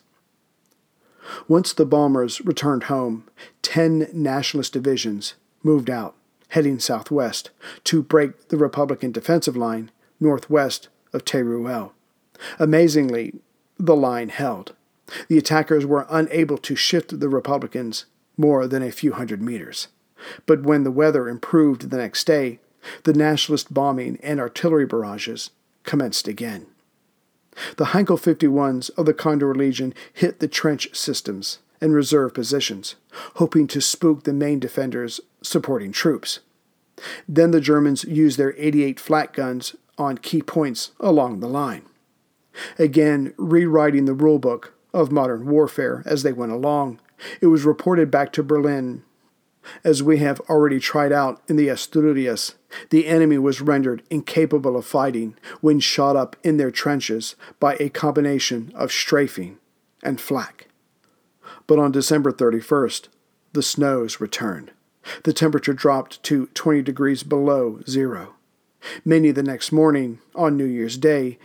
Once 1.48 1.72
the 1.72 1.86
bombers 1.86 2.40
returned 2.40 2.84
home, 2.84 3.28
ten 3.62 4.08
nationalist 4.12 4.72
divisions 4.72 5.34
moved 5.62 5.88
out, 5.88 6.14
heading 6.48 6.78
southwest, 6.78 7.50
to 7.84 8.02
break 8.02 8.48
the 8.48 8.56
Republican 8.56 9.12
defensive 9.12 9.56
line 9.56 9.90
northwest 10.18 10.88
of 11.12 11.24
Teruel. 11.24 11.92
Amazingly, 12.58 13.34
the 13.78 13.96
line 13.96 14.30
held. 14.30 14.74
The 15.28 15.38
attackers 15.38 15.84
were 15.84 16.06
unable 16.10 16.58
to 16.58 16.74
shift 16.74 17.20
the 17.20 17.28
Republicans 17.28 18.06
more 18.36 18.66
than 18.66 18.82
a 18.82 18.90
few 18.90 19.12
hundred 19.12 19.42
meters. 19.42 19.88
But 20.46 20.62
when 20.62 20.84
the 20.84 20.90
weather 20.90 21.28
improved 21.28 21.90
the 21.90 21.98
next 21.98 22.24
day, 22.26 22.60
the 23.04 23.12
nationalist 23.12 23.72
bombing 23.72 24.18
and 24.22 24.40
artillery 24.40 24.86
barrages 24.86 25.50
commenced 25.84 26.28
again. 26.28 26.66
The 27.76 27.86
Heinkel 27.86 28.18
51s 28.18 28.90
of 28.96 29.06
the 29.06 29.14
Condor 29.14 29.54
Legion 29.54 29.92
hit 30.12 30.40
the 30.40 30.48
trench 30.48 30.94
systems 30.94 31.58
and 31.80 31.94
reserve 31.94 32.32
positions, 32.32 32.94
hoping 33.36 33.66
to 33.66 33.80
spook 33.80 34.22
the 34.22 34.32
main 34.32 34.58
defenders' 34.58 35.20
supporting 35.42 35.92
troops. 35.92 36.40
Then 37.28 37.50
the 37.50 37.60
Germans 37.60 38.04
used 38.04 38.38
their 38.38 38.54
88 38.56 39.00
flak 39.00 39.32
guns 39.34 39.74
on 39.98 40.18
key 40.18 40.42
points 40.42 40.92
along 41.00 41.40
the 41.40 41.48
line. 41.48 41.82
Again, 42.78 43.34
rewriting 43.36 44.04
the 44.04 44.14
rulebook 44.14 44.68
of 44.94 45.10
modern 45.10 45.46
warfare 45.46 46.02
as 46.06 46.22
they 46.22 46.32
went 46.32 46.52
along, 46.52 47.00
it 47.40 47.46
was 47.46 47.64
reported 47.64 48.10
back 48.10 48.32
to 48.32 48.42
Berlin 48.42 49.02
as 49.84 50.02
we 50.02 50.18
have 50.18 50.40
already 50.42 50.80
tried 50.80 51.12
out 51.12 51.40
in 51.48 51.56
the 51.56 51.68
Asturias, 51.68 52.54
the 52.90 53.06
enemy 53.06 53.38
was 53.38 53.60
rendered 53.60 54.02
incapable 54.10 54.76
of 54.76 54.86
fighting 54.86 55.36
when 55.60 55.80
shot 55.80 56.16
up 56.16 56.36
in 56.42 56.56
their 56.56 56.70
trenches 56.70 57.36
by 57.60 57.76
a 57.78 57.88
combination 57.88 58.72
of 58.74 58.92
strafing 58.92 59.58
and 60.02 60.20
flak. 60.20 60.68
But 61.66 61.78
on 61.78 61.92
December 61.92 62.32
31st, 62.32 63.08
the 63.52 63.62
snows 63.62 64.20
returned. 64.20 64.72
The 65.24 65.32
temperature 65.32 65.72
dropped 65.72 66.22
to 66.24 66.46
20 66.54 66.82
degrees 66.82 67.22
below 67.22 67.80
zero. 67.88 68.34
Many 69.04 69.30
the 69.30 69.42
next 69.42 69.72
morning, 69.72 70.20
on 70.34 70.56
New 70.56 70.64
Year's 70.64 70.96
Day, 70.96 71.38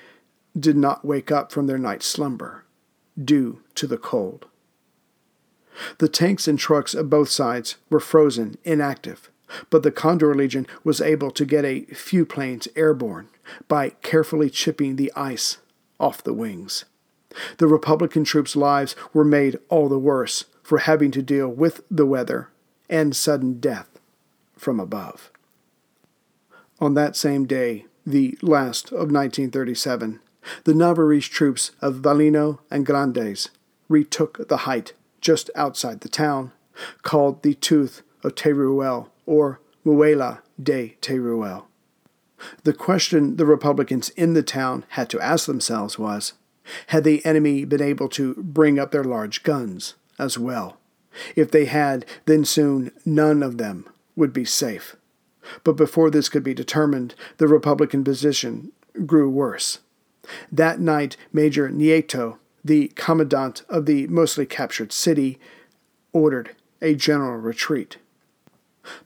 did 0.58 0.78
not 0.78 1.06
wake 1.06 1.32
up 1.32 1.52
from 1.52 1.68
their 1.68 1.78
night's 1.78 2.06
slumber, 2.06 2.66
due 3.22 3.62
to 3.76 3.86
the 3.86 3.98
cold. 3.98 4.48
The 5.98 6.08
tanks 6.08 6.48
and 6.48 6.58
trucks 6.58 6.94
of 6.94 7.10
both 7.10 7.30
sides 7.30 7.76
were 7.90 8.00
frozen, 8.00 8.58
inactive, 8.64 9.30
but 9.70 9.84
the 9.84 9.92
Condor 9.92 10.34
Legion 10.34 10.68
was 10.84 11.02
able 11.02 11.32
to 11.32 11.46
get 11.46 11.66
a 11.66 11.86
few 11.86 12.26
planes 12.26 12.68
airborne 12.76 13.30
by 13.68 13.92
carefully 14.02 14.50
chipping 14.50 14.96
the 14.96 15.12
ice 15.16 15.58
off 16.00 16.24
the 16.24 16.34
wings. 16.34 16.86
The 17.58 17.68
Republican 17.68 18.24
troops' 18.24 18.56
lives 18.56 18.96
were 19.14 19.24
made 19.24 19.60
all 19.70 19.90
the 19.90 20.00
worse 20.00 20.46
for 20.64 20.80
having 20.80 21.12
to 21.12 21.22
deal 21.22 21.48
with 21.48 21.82
the 21.90 22.06
weather 22.06 22.50
and 22.90 23.16
sudden 23.16 23.60
death 23.60 24.00
from 24.58 24.80
above. 24.80 25.32
On 26.80 26.94
that 26.94 27.16
same 27.16 27.46
day, 27.46 27.86
the 28.06 28.38
last 28.42 28.92
of 28.92 29.12
1937, 29.12 30.20
the 30.64 30.74
Navarrese 30.74 31.30
troops 31.30 31.72
of 31.82 31.96
Valino 31.96 32.60
and 32.72 32.86
Grandes 32.86 33.50
retook 33.90 34.48
the 34.48 34.58
height 34.58 34.94
just 35.28 35.50
outside 35.56 36.00
the 36.00 36.08
town, 36.08 36.54
called 37.02 37.44
the 37.44 37.54
Tooth 37.54 38.02
of 38.24 38.34
Teruel 38.34 39.10
or 39.26 39.60
Muela 39.86 40.40
de 40.58 40.96
Teruel. 41.02 41.66
The 42.64 42.72
question 42.72 43.36
the 43.36 43.46
Republicans 43.46 44.08
in 44.12 44.36
the 44.36 44.42
town 44.42 44.86
had 44.92 45.10
to 45.10 45.20
ask 45.20 45.46
themselves 45.46 46.00
was 46.00 46.32
had 46.88 47.04
the 47.04 47.26
enemy 47.26 47.66
been 47.66 47.82
able 47.82 48.08
to 48.08 48.36
bring 48.36 48.80
up 48.80 48.92
their 48.92 49.04
large 49.04 49.44
guns 49.44 49.96
as 50.18 50.40
well? 50.40 50.78
If 51.36 51.52
they 51.52 51.66
had, 51.66 52.06
then 52.24 52.46
soon 52.46 52.94
none 53.06 53.44
of 53.44 53.58
them 53.58 53.86
would 54.16 54.32
be 54.32 54.46
safe. 54.46 54.96
But 55.66 55.74
before 55.74 56.10
this 56.10 56.30
could 56.30 56.44
be 56.44 56.54
determined, 56.54 57.16
the 57.36 57.50
Republican 57.50 58.06
position 58.06 58.72
grew 59.06 59.30
worse. 59.30 59.80
That 60.50 60.80
night, 60.80 61.18
Major 61.34 61.68
Nieto 61.68 62.38
the 62.64 62.90
commandant 62.96 63.64
of 63.70 63.86
the 63.86 64.08
mostly 64.08 64.46
captured 64.46 64.92
city 64.92 65.40
ordered 66.14 66.56
a 66.82 66.96
general 66.96 67.38
retreat. 67.38 67.98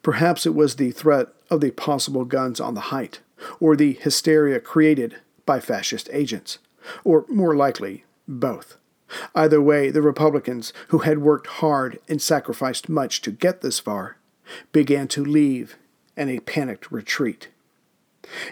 Perhaps 0.02 0.46
it 0.46 0.56
was 0.56 0.76
the 0.76 0.92
threat 0.92 1.28
of 1.50 1.62
the 1.62 1.72
possible 1.72 2.26
guns 2.26 2.60
on 2.60 2.74
the 2.74 2.92
height, 2.92 3.20
or 3.60 3.76
the 3.76 3.94
hysteria 3.94 4.60
created 4.60 5.18
by 5.46 5.60
fascist 5.60 6.10
agents, 6.12 6.60
or 7.04 7.26
more 7.28 7.56
likely, 7.56 8.06
both. 8.28 8.78
Either 9.36 9.62
way, 9.62 9.90
the 9.90 10.02
Republicans, 10.02 10.72
who 10.90 11.00
had 11.00 11.18
worked 11.18 11.48
hard 11.48 12.00
and 12.08 12.22
sacrificed 12.22 12.88
much 12.88 13.22
to 13.22 13.32
get 13.32 13.62
this 13.62 13.80
far, 13.80 14.18
began 14.72 15.08
to 15.08 15.24
leave 15.24 15.76
in 16.16 16.30
a 16.30 16.40
panicked 16.40 16.92
retreat. 16.92 17.50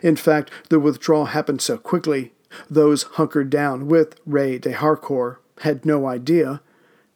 In 0.02 0.16
fact, 0.16 0.52
the 0.70 0.80
withdrawal 0.80 1.26
happened 1.26 1.62
so 1.62 1.78
quickly 1.78 2.34
those 2.70 3.04
hunkered 3.04 3.50
down 3.50 3.88
with 3.88 4.20
Rey 4.26 4.58
de 4.58 4.72
Harcourt 4.72 5.42
had 5.62 5.86
no 5.86 6.08
idea 6.08 6.62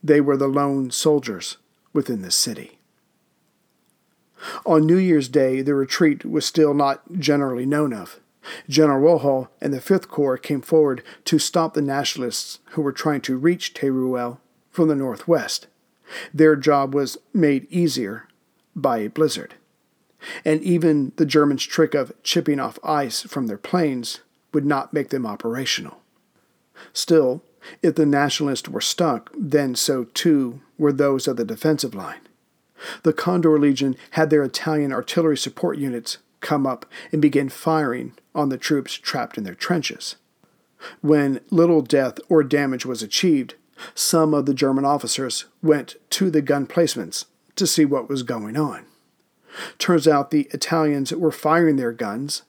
they 0.04 0.22
were 0.22 0.38
the 0.38 0.48
lone 0.48 0.92
soldiers 0.92 1.58
within 1.94 2.22
the 2.22 2.32
city. 2.32 2.80
On 4.66 4.86
New 4.86 4.98
Year's 4.98 5.30
Day, 5.30 5.62
the 5.62 5.74
retreat 5.74 6.26
was 6.26 6.46
still 6.46 6.74
not 6.74 7.02
generally 7.18 7.66
known 7.66 7.94
of. 7.94 8.20
General 8.68 9.00
Rojo 9.00 9.50
and 9.62 9.74
the 9.74 9.80
Fifth 9.80 10.10
Corps 10.10 10.38
came 10.38 10.62
forward 10.62 11.02
to 11.24 11.40
stop 11.40 11.74
the 11.74 11.82
Nationalists 11.82 12.60
who 12.72 12.82
were 12.82 12.92
trying 12.92 13.22
to 13.22 13.38
reach 13.38 13.74
Teruel 13.74 14.40
from 14.70 14.90
the 14.90 14.96
northwest. 14.96 15.68
Their 16.34 16.58
job 16.58 16.94
was 16.94 17.18
made 17.34 17.72
easier 17.72 18.28
by 18.76 18.98
a 19.00 19.10
blizzard. 19.10 19.56
And 20.44 20.62
even 20.62 21.14
the 21.16 21.26
Germans' 21.26 21.64
trick 21.64 21.94
of 21.94 22.12
chipping 22.24 22.60
off 22.60 22.80
ice 22.84 23.22
from 23.22 23.48
their 23.48 23.58
planes 23.58 24.20
would 24.54 24.66
not 24.66 24.93
make 24.93 25.10
them 25.10 25.26
operational. 25.26 26.01
Still, 26.91 27.43
if 27.82 27.95
the 27.95 28.06
Nationalists 28.06 28.70
were 28.70 28.82
stuck, 28.82 29.32
then 29.38 29.76
so 29.76 30.06
too 30.14 30.62
were 30.78 30.93
those 30.93 31.28
of 31.28 31.38
the 31.38 31.45
defensive 31.45 31.95
line. 31.95 32.22
The 33.04 33.14
Condor 33.14 33.58
Legion 33.58 33.95
had 34.12 34.30
their 34.30 34.43
Italian 34.43 34.91
artillery 34.91 35.38
support 35.38 35.78
units 35.78 36.18
come 36.41 36.68
up 36.68 36.86
and 37.12 37.22
begin 37.22 37.47
firing 37.49 38.14
on 38.36 38.49
the 38.49 38.58
troops 38.58 38.93
trapped 38.95 39.38
in 39.38 39.45
their 39.45 39.56
trenches. 39.56 40.18
When 41.01 41.39
little 41.49 41.82
death 41.82 42.20
or 42.28 42.43
damage 42.43 42.86
was 42.86 43.01
achieved, 43.01 43.56
some 43.95 44.34
of 44.34 44.45
the 44.45 44.54
German 44.54 44.84
officers 44.84 45.45
went 45.62 45.95
to 46.12 46.30
the 46.30 46.41
gun 46.41 46.68
placements 46.68 47.26
to 47.56 47.66
see 47.66 47.86
what 47.86 48.10
was 48.10 48.24
going 48.24 48.58
on. 48.58 48.86
Turns 49.78 50.08
out 50.08 50.32
the 50.32 50.47
Italians 50.51 51.14
were 51.14 51.32
firing 51.32 51.78
their 51.78 51.91
guns 51.91 52.41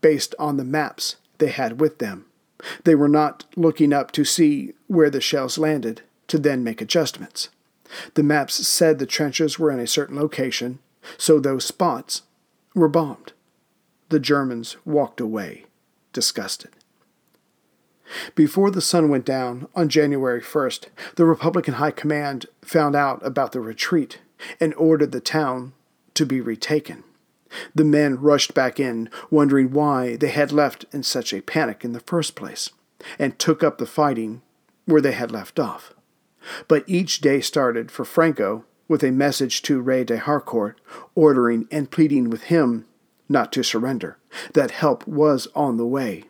based 0.00 0.34
on 0.38 0.56
the 0.56 0.64
maps 0.64 1.16
they 1.38 1.48
had 1.48 1.80
with 1.80 1.98
them. 1.98 2.26
They 2.84 2.94
were 2.94 3.08
not 3.08 3.44
looking 3.56 3.92
up 3.92 4.10
to 4.12 4.24
see 4.24 4.72
where 4.86 5.10
the 5.10 5.20
shells 5.20 5.58
landed 5.58 6.02
to 6.28 6.38
then 6.38 6.64
make 6.64 6.80
adjustments. 6.80 7.48
The 8.14 8.22
maps 8.22 8.66
said 8.66 8.98
the 8.98 9.06
trenches 9.06 9.58
were 9.58 9.70
in 9.70 9.78
a 9.78 9.86
certain 9.86 10.16
location, 10.16 10.80
so 11.16 11.38
those 11.38 11.64
spots 11.64 12.22
were 12.74 12.88
bombed. 12.88 13.32
The 14.10 14.20
Germans 14.20 14.76
walked 14.84 15.20
away, 15.20 15.64
disgusted. 16.12 16.70
Before 18.34 18.70
the 18.70 18.80
sun 18.80 19.08
went 19.08 19.24
down 19.24 19.68
on 19.74 19.88
January 19.88 20.40
1st, 20.40 20.86
the 21.16 21.26
Republican 21.26 21.74
High 21.74 21.90
Command 21.90 22.46
found 22.62 22.96
out 22.96 23.24
about 23.24 23.52
the 23.52 23.60
retreat 23.60 24.20
and 24.60 24.74
ordered 24.74 25.12
the 25.12 25.20
town 25.20 25.72
to 26.14 26.24
be 26.24 26.40
retaken. 26.40 27.04
The 27.74 27.84
men 27.84 28.20
rushed 28.20 28.54
back 28.54 28.78
in, 28.78 29.10
wondering 29.30 29.70
why 29.70 30.16
they 30.16 30.28
had 30.28 30.52
left 30.52 30.84
in 30.92 31.02
such 31.02 31.32
a 31.32 31.42
panic 31.42 31.84
in 31.84 31.92
the 31.92 32.00
first 32.00 32.34
place, 32.34 32.70
and 33.18 33.38
took 33.38 33.62
up 33.62 33.78
the 33.78 33.86
fighting 33.86 34.42
where 34.86 35.00
they 35.00 35.12
had 35.12 35.30
left 35.30 35.58
off. 35.58 35.94
But 36.66 36.84
each 36.86 37.20
day 37.20 37.40
started 37.40 37.90
for 37.90 38.04
Franco 38.04 38.64
with 38.86 39.02
a 39.02 39.10
message 39.10 39.62
to 39.62 39.80
Rey 39.80 40.04
de 40.04 40.18
Harcourt, 40.18 40.80
ordering 41.14 41.68
and 41.70 41.90
pleading 41.90 42.30
with 42.30 42.44
him 42.44 42.86
not 43.28 43.52
to 43.52 43.62
surrender, 43.62 44.18
that 44.54 44.70
help 44.70 45.06
was 45.06 45.46
on 45.54 45.76
the 45.76 45.86
way, 45.86 46.24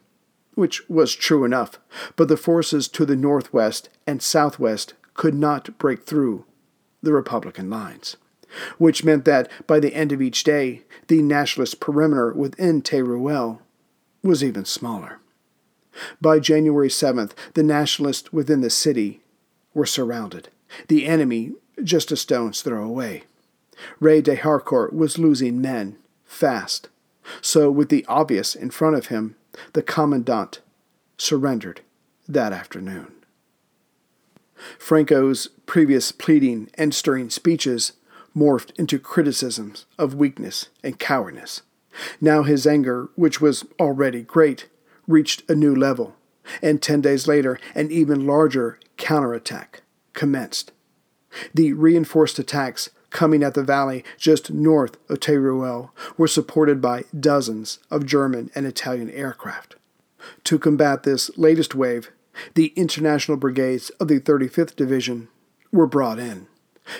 which 0.55 0.89
was 0.89 1.15
true 1.15 1.45
enough, 1.45 1.79
but 2.17 2.27
the 2.29 2.37
forces 2.37 2.89
to 2.89 3.05
the 3.07 3.17
northwest 3.17 3.89
and 4.07 4.21
southwest 4.21 4.95
could 5.15 5.35
not 5.35 5.79
break 5.79 6.05
through 6.05 6.45
the 7.03 7.13
Republican 7.13 7.71
lines, 7.71 8.17
which 8.79 9.05
meant 9.05 9.25
that 9.25 9.51
by 9.67 9.81
the 9.81 9.95
end 9.95 10.13
of 10.13 10.23
each 10.23 10.45
day, 10.45 10.83
the 11.09 11.23
nationalist 11.23 11.81
perimeter 11.81 12.33
within 12.33 12.83
Teruel 12.83 13.61
was 14.23 14.43
even 14.43 14.65
smaller. 14.65 15.21
By 16.21 16.39
January 16.39 16.89
7th, 16.89 17.33
the 17.55 17.63
nationalists 17.63 18.33
within 18.33 18.61
the 18.61 18.71
city 18.71 19.21
were 19.75 19.87
surrounded, 19.87 20.49
the 20.89 21.07
enemy 21.07 21.53
just 21.83 22.13
a 22.13 22.17
stone's 22.17 22.63
throw 22.63 22.85
away. 22.85 23.25
Rey 24.01 24.21
de 24.21 24.37
Harcourt 24.37 24.93
was 24.93 25.19
losing 25.19 25.61
men 25.61 25.97
fast, 26.25 26.89
so 27.41 27.71
with 27.71 27.89
the 27.89 28.05
obvious 28.09 28.55
in 28.55 28.71
front 28.71 28.97
of 28.97 29.07
him, 29.07 29.37
the 29.73 29.83
commandant 29.83 30.61
surrendered 31.17 31.81
that 32.29 32.53
afternoon. 32.53 33.13
Franco's 34.79 35.49
previous 35.67 36.11
pleading 36.11 36.69
and 36.75 36.95
stirring 36.95 37.31
speeches 37.31 37.93
morphed 38.39 38.71
into 38.79 38.99
criticisms 38.99 39.87
of 39.99 40.15
weakness 40.15 40.69
and 40.83 40.99
cowardice. 40.99 41.63
Now 42.21 42.43
his 42.43 42.67
anger, 42.67 43.09
which 43.17 43.41
was 43.41 43.65
already 43.81 44.23
great, 44.23 44.69
reached 45.07 45.43
a 45.51 45.55
new 45.55 45.75
level, 45.75 46.15
and 46.63 46.81
ten 46.81 47.01
days 47.01 47.27
later, 47.27 47.59
an 47.75 47.91
even 47.91 48.27
larger 48.27 48.79
counterattack 48.97 49.83
commenced. 50.13 50.73
The 51.53 51.73
reinforced 51.73 52.39
attacks 52.39 52.91
coming 53.11 53.43
at 53.43 53.55
the 53.55 53.63
valley 53.63 54.05
just 54.17 54.51
north 54.51 54.97
of 55.09 55.21
Teruel 55.21 55.91
were 56.17 56.29
supported 56.29 56.81
by 56.81 57.05
dozens 57.19 57.79
of 57.91 58.07
German 58.07 58.51
and 58.55 58.67
Italian 58.67 59.11
aircraft. 59.11 59.77
To 60.45 60.59
combat 60.59 61.03
this 61.03 61.31
latest 61.39 61.75
wave, 61.75 62.11
the 62.55 62.73
international 62.77 63.37
brigades 63.37 63.91
of 64.01 64.09
the 64.09 64.21
35th 64.21 64.77
Division 64.77 65.29
were 65.73 65.87
brought 65.87 66.19
in. 66.19 66.47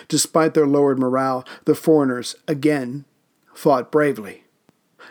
Despite 0.07 0.53
their 0.53 0.67
lowered 0.67 0.99
morale, 0.99 1.45
the 1.65 1.75
foreigners 1.75 2.35
again 2.47 3.05
fought 3.53 3.91
bravely. 3.91 4.43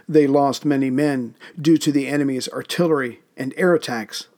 They 0.09 0.27
lost 0.27 0.65
many 0.65 0.91
men 0.91 1.35
due 1.61 1.77
to 1.79 1.93
the 1.93 2.07
enemy's 2.07 2.49
artillery 2.49 3.21
and 3.37 3.53
air 3.57 3.75
attacks, 3.75 4.29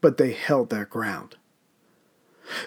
but 0.00 0.16
they 0.16 0.32
held 0.32 0.70
their 0.70 0.84
ground. 0.84 1.36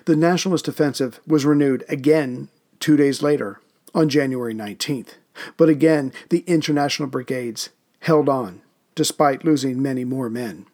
The 0.06 0.16
nationalist 0.16 0.68
offensive 0.68 1.20
was 1.28 1.46
renewed 1.46 1.84
again 1.88 2.50
two 2.80 2.98
days 2.98 3.22
later, 3.22 3.60
on 3.94 4.10
January 4.10 4.54
19th, 4.54 5.16
but 5.56 5.70
again 5.70 6.14
the 6.30 6.44
international 6.48 7.10
brigades 7.10 7.70
held 8.02 8.30
on, 8.30 8.62
despite 8.96 9.46
losing 9.46 9.82
many 9.82 10.06
more 10.06 10.30
men. 10.30 10.66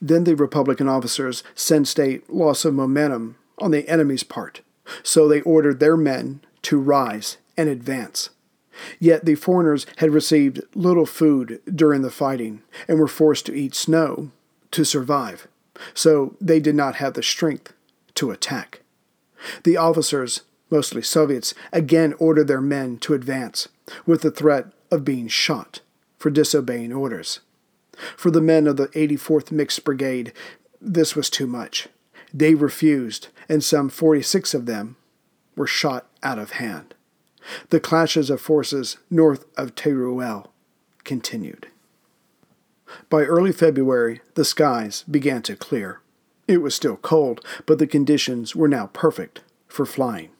Then 0.00 0.24
the 0.24 0.36
Republican 0.36 0.88
officers 0.88 1.42
sensed 1.54 1.98
a 1.98 2.20
loss 2.28 2.64
of 2.64 2.74
momentum 2.74 3.36
on 3.58 3.70
the 3.70 3.88
enemy's 3.88 4.22
part, 4.22 4.60
so 5.02 5.28
they 5.28 5.40
ordered 5.42 5.80
their 5.80 5.96
men 5.96 6.40
to 6.62 6.78
rise 6.78 7.36
and 7.56 7.68
advance. 7.68 8.30
Yet 8.98 9.24
the 9.24 9.34
foreigners 9.34 9.86
had 9.96 10.10
received 10.10 10.62
little 10.74 11.06
food 11.06 11.60
during 11.72 12.02
the 12.02 12.10
fighting 12.10 12.62
and 12.88 12.98
were 12.98 13.08
forced 13.08 13.46
to 13.46 13.54
eat 13.54 13.74
snow 13.74 14.30
to 14.70 14.84
survive, 14.84 15.48
so 15.94 16.36
they 16.40 16.60
did 16.60 16.74
not 16.74 16.96
have 16.96 17.14
the 17.14 17.22
strength 17.22 17.72
to 18.14 18.30
attack. 18.30 18.80
The 19.64 19.76
officers, 19.76 20.42
mostly 20.70 21.02
Soviets, 21.02 21.54
again 21.72 22.14
ordered 22.18 22.48
their 22.48 22.60
men 22.60 22.98
to 22.98 23.14
advance, 23.14 23.68
with 24.06 24.22
the 24.22 24.30
threat 24.30 24.66
of 24.90 25.04
being 25.04 25.28
shot 25.28 25.80
for 26.18 26.30
disobeying 26.30 26.92
orders. 26.92 27.40
For 28.16 28.30
the 28.30 28.40
men 28.40 28.66
of 28.66 28.76
the 28.76 28.88
84th 28.88 29.50
Mixed 29.50 29.84
Brigade, 29.84 30.32
this 30.80 31.14
was 31.14 31.28
too 31.28 31.46
much. 31.46 31.88
They 32.32 32.54
refused, 32.54 33.28
and 33.48 33.62
some 33.62 33.88
46 33.88 34.54
of 34.54 34.66
them 34.66 34.96
were 35.56 35.66
shot 35.66 36.06
out 36.22 36.38
of 36.38 36.52
hand. 36.52 36.94
The 37.70 37.80
clashes 37.80 38.30
of 38.30 38.40
forces 38.40 38.98
north 39.10 39.44
of 39.56 39.74
Teruel 39.74 40.48
continued. 41.04 41.68
By 43.08 43.22
early 43.22 43.52
February, 43.52 44.20
the 44.34 44.44
skies 44.44 45.04
began 45.10 45.42
to 45.42 45.56
clear. 45.56 46.00
It 46.46 46.58
was 46.58 46.74
still 46.74 46.96
cold, 46.96 47.44
but 47.66 47.78
the 47.78 47.86
conditions 47.86 48.56
were 48.56 48.68
now 48.68 48.88
perfect 48.88 49.42
for 49.68 49.86
flying. 49.86 50.30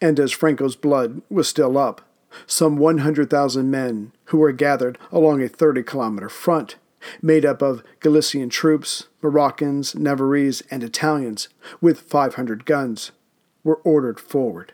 And 0.00 0.18
as 0.18 0.32
Franco's 0.32 0.76
blood 0.76 1.22
was 1.30 1.48
still 1.48 1.76
up, 1.76 2.02
some 2.46 2.76
100,000 2.76 3.70
men 3.70 4.12
who 4.26 4.38
were 4.38 4.52
gathered 4.52 4.98
along 5.10 5.42
a 5.42 5.48
30 5.48 5.82
kilometer 5.82 6.28
front, 6.28 6.76
made 7.22 7.44
up 7.44 7.62
of 7.62 7.82
Galician 8.00 8.48
troops, 8.48 9.06
Moroccans, 9.22 9.94
Navarrese, 9.94 10.62
and 10.70 10.82
Italians, 10.82 11.48
with 11.80 12.00
500 12.00 12.64
guns, 12.64 13.12
were 13.64 13.80
ordered 13.84 14.20
forward. 14.20 14.72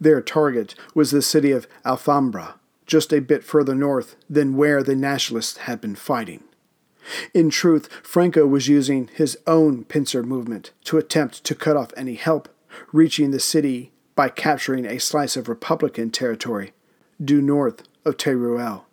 Their 0.00 0.20
target 0.20 0.74
was 0.94 1.10
the 1.10 1.22
city 1.22 1.50
of 1.50 1.66
Alfambra, 1.84 2.54
just 2.86 3.12
a 3.12 3.20
bit 3.20 3.44
further 3.44 3.74
north 3.74 4.16
than 4.28 4.56
where 4.56 4.82
the 4.82 4.96
nationalists 4.96 5.58
had 5.58 5.80
been 5.80 5.94
fighting. 5.94 6.44
In 7.34 7.50
truth, 7.50 7.88
Franco 8.02 8.46
was 8.46 8.68
using 8.68 9.08
his 9.14 9.36
own 9.46 9.84
pincer 9.84 10.22
movement 10.22 10.70
to 10.84 10.98
attempt 10.98 11.42
to 11.44 11.54
cut 11.54 11.76
off 11.76 11.92
any 11.96 12.14
help 12.14 12.48
reaching 12.92 13.30
the 13.30 13.40
city 13.40 13.90
by 14.14 14.28
capturing 14.28 14.86
a 14.86 14.98
slice 14.98 15.36
of 15.36 15.48
Republican 15.48 16.10
territory 16.10 16.72
due 17.22 17.42
north 17.42 17.82
of 18.04 18.16
Teruel. 18.16 18.84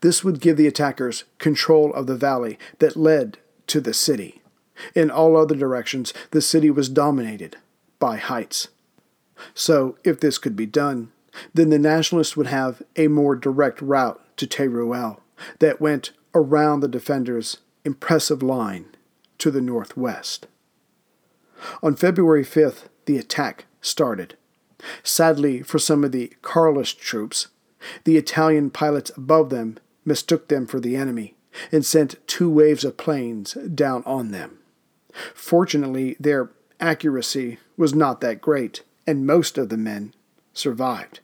This 0.00 0.24
would 0.24 0.40
give 0.40 0.56
the 0.56 0.66
attackers 0.66 1.24
control 1.38 1.92
of 1.94 2.06
the 2.06 2.16
valley 2.16 2.58
that 2.78 2.96
led 2.96 3.38
to 3.68 3.80
the 3.80 3.94
city. 3.94 4.42
In 4.94 5.10
all 5.10 5.36
other 5.36 5.54
directions, 5.54 6.14
the 6.30 6.40
city 6.40 6.70
was 6.70 6.88
dominated 6.88 7.56
by 7.98 8.16
heights. 8.16 8.68
So, 9.54 9.96
if 10.04 10.20
this 10.20 10.38
could 10.38 10.56
be 10.56 10.66
done, 10.66 11.12
then 11.54 11.70
the 11.70 11.78
nationalists 11.78 12.36
would 12.36 12.48
have 12.48 12.82
a 12.96 13.08
more 13.08 13.36
direct 13.36 13.80
route 13.80 14.20
to 14.36 14.46
Teruel 14.46 15.18
that 15.58 15.80
went 15.80 16.12
around 16.34 16.80
the 16.80 16.88
defenders' 16.88 17.58
impressive 17.84 18.42
line 18.42 18.86
to 19.38 19.50
the 19.50 19.60
northwest. 19.60 20.46
On 21.82 21.94
February 21.94 22.44
5th, 22.44 22.88
the 23.06 23.18
attack 23.18 23.66
started. 23.80 24.36
Sadly 25.02 25.62
for 25.62 25.78
some 25.78 26.04
of 26.04 26.12
the 26.12 26.32
Carlist 26.42 26.98
troops, 26.98 27.48
the 28.04 28.16
Italian 28.16 28.70
pilots 28.70 29.10
above 29.16 29.50
them 29.50 29.78
mistook 30.04 30.48
them 30.48 30.66
for 30.66 30.80
the 30.80 30.96
enemy 30.96 31.34
and 31.72 31.84
sent 31.84 32.24
two 32.26 32.50
waves 32.50 32.84
of 32.84 32.96
planes 32.96 33.54
down 33.74 34.02
on 34.06 34.30
them. 34.30 34.58
Fortunately, 35.34 36.16
their 36.20 36.50
accuracy 36.78 37.58
was 37.76 37.94
not 37.94 38.20
that 38.20 38.40
great, 38.40 38.82
and 39.06 39.26
most 39.26 39.58
of 39.58 39.68
the 39.68 39.76
men 39.76 40.14
survived. 40.52 41.20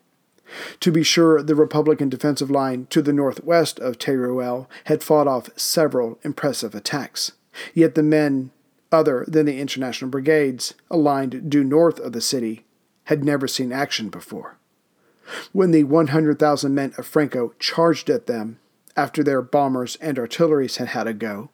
To 0.81 0.93
be 0.93 1.03
sure, 1.03 1.43
the 1.43 1.55
Republican 1.55 2.09
defensive 2.09 2.51
line 2.51 2.87
to 2.91 3.03
the 3.03 3.13
northwest 3.13 3.79
of 3.81 3.99
Teruel 3.99 4.69
had 4.85 5.03
fought 5.03 5.27
off 5.27 5.51
several 5.57 6.19
impressive 6.23 6.75
attacks, 6.75 7.33
yet 7.75 7.95
the 7.95 8.03
men 8.03 8.51
other 8.93 9.25
than 9.27 9.47
the 9.47 9.59
international 9.61 10.11
brigades 10.11 10.75
aligned 10.91 11.51
due 11.51 11.65
north 11.65 11.99
of 11.99 12.13
the 12.13 12.21
city 12.21 12.65
had 13.05 13.25
never 13.25 13.49
seen 13.49 13.73
action 13.73 14.09
before. 14.09 14.59
When 15.53 15.71
the 15.71 15.85
100,000 15.85 16.75
men 16.75 16.93
of 16.97 17.07
Franco 17.07 17.55
charged 17.59 18.11
at 18.11 18.27
them 18.27 18.59
after 18.97 19.23
their 19.23 19.43
bombers 19.43 19.97
and 20.01 20.19
artilleries 20.19 20.77
had 20.77 20.89
had 20.89 21.07
a 21.07 21.15
go, 21.15 21.51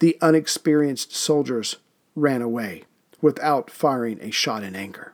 the 0.00 0.16
unexperienced 0.20 1.14
soldiers 1.14 1.76
ran 2.14 2.42
away 2.42 2.84
without 3.20 3.70
firing 3.70 4.20
a 4.20 4.30
shot 4.30 4.62
in 4.62 4.76
anger. 4.76 5.12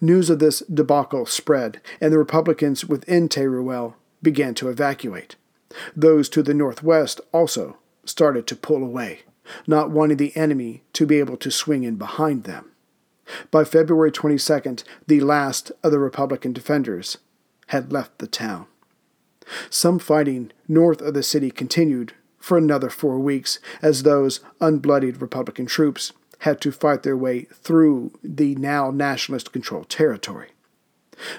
News 0.00 0.30
of 0.30 0.38
this 0.38 0.60
debacle 0.72 1.26
spread, 1.26 1.80
and 2.00 2.12
the 2.12 2.18
Republicans 2.18 2.84
within 2.84 3.28
Teruel 3.28 3.94
began 4.22 4.54
to 4.54 4.68
evacuate. 4.68 5.36
Those 5.94 6.28
to 6.30 6.42
the 6.42 6.54
northwest 6.54 7.20
also 7.32 7.76
started 8.04 8.46
to 8.46 8.56
pull 8.56 8.82
away, 8.82 9.20
not 9.66 9.90
wanting 9.90 10.16
the 10.16 10.36
enemy 10.36 10.82
to 10.94 11.06
be 11.06 11.18
able 11.18 11.36
to 11.38 11.50
swing 11.50 11.84
in 11.84 11.96
behind 11.96 12.44
them. 12.44 12.72
By 13.50 13.64
February 13.64 14.12
22nd, 14.12 14.84
the 15.06 15.20
last 15.20 15.72
of 15.82 15.90
the 15.90 15.98
Republican 15.98 16.52
defenders 16.52 17.18
had 17.68 17.92
left 17.92 18.18
the 18.18 18.26
town. 18.26 18.66
Some 19.70 19.98
fighting 19.98 20.52
north 20.68 21.00
of 21.00 21.14
the 21.14 21.22
city 21.22 21.50
continued 21.50 22.14
for 22.38 22.56
another 22.58 22.90
four 22.90 23.18
weeks 23.18 23.58
as 23.82 24.02
those 24.02 24.40
unbloodied 24.60 25.20
Republican 25.20 25.66
troops 25.66 26.12
had 26.40 26.60
to 26.60 26.70
fight 26.70 27.02
their 27.02 27.16
way 27.16 27.42
through 27.52 28.12
the 28.22 28.54
now 28.56 28.90
nationalist 28.90 29.52
controlled 29.52 29.88
territory. 29.88 30.50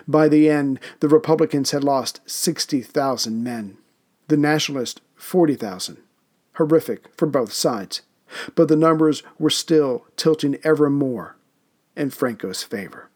By 0.07 0.27
the 0.27 0.49
end, 0.49 0.79
the 0.99 1.07
Republicans 1.07 1.71
had 1.71 1.83
lost 1.83 2.19
60,000 2.25 3.43
men, 3.43 3.77
the 4.27 4.37
Nationalists 4.37 4.99
40,000. 5.15 5.97
Horrific 6.53 7.05
for 7.15 7.27
both 7.27 7.53
sides, 7.53 8.01
but 8.55 8.67
the 8.67 8.75
numbers 8.75 9.21
were 9.37 9.51
still 9.51 10.05
tilting 10.15 10.57
ever 10.63 10.89
more 10.89 11.36
in 11.97 12.09
Franco's 12.11 12.63
favor. 12.63 13.09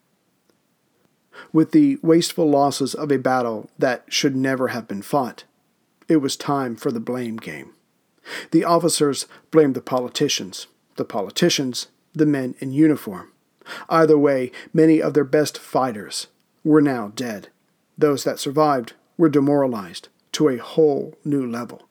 With 1.54 1.72
the 1.72 1.98
wasteful 2.02 2.50
losses 2.50 2.94
of 2.94 3.12
a 3.12 3.18
battle 3.18 3.70
that 3.78 4.04
should 4.10 4.36
never 4.36 4.70
have 4.70 4.88
been 4.88 5.02
fought, 5.02 5.46
it 6.08 6.18
was 6.18 6.36
time 6.36 6.76
for 6.76 6.92
the 6.92 7.00
blame 7.00 7.38
game. 7.38 7.74
The 8.52 8.64
officers 8.64 9.28
blamed 9.50 9.76
the 9.76 9.82
politicians, 9.82 10.68
the 10.96 11.06
politicians, 11.06 11.88
the 12.14 12.26
men 12.26 12.56
in 12.60 12.74
uniform. 12.74 13.32
Either 13.90 14.18
way, 14.18 14.52
many 14.74 15.02
of 15.02 15.14
their 15.14 15.24
best 15.24 15.58
fighters 15.58 16.28
were 16.64 16.82
now 16.82 17.12
dead. 17.16 17.50
Those 17.98 18.24
that 18.24 18.40
survived 18.40 18.94
were 19.18 19.30
demoralized 19.30 20.10
to 20.34 20.50
a 20.50 20.58
whole 20.58 21.16
new 21.24 21.46
level. 21.46 21.88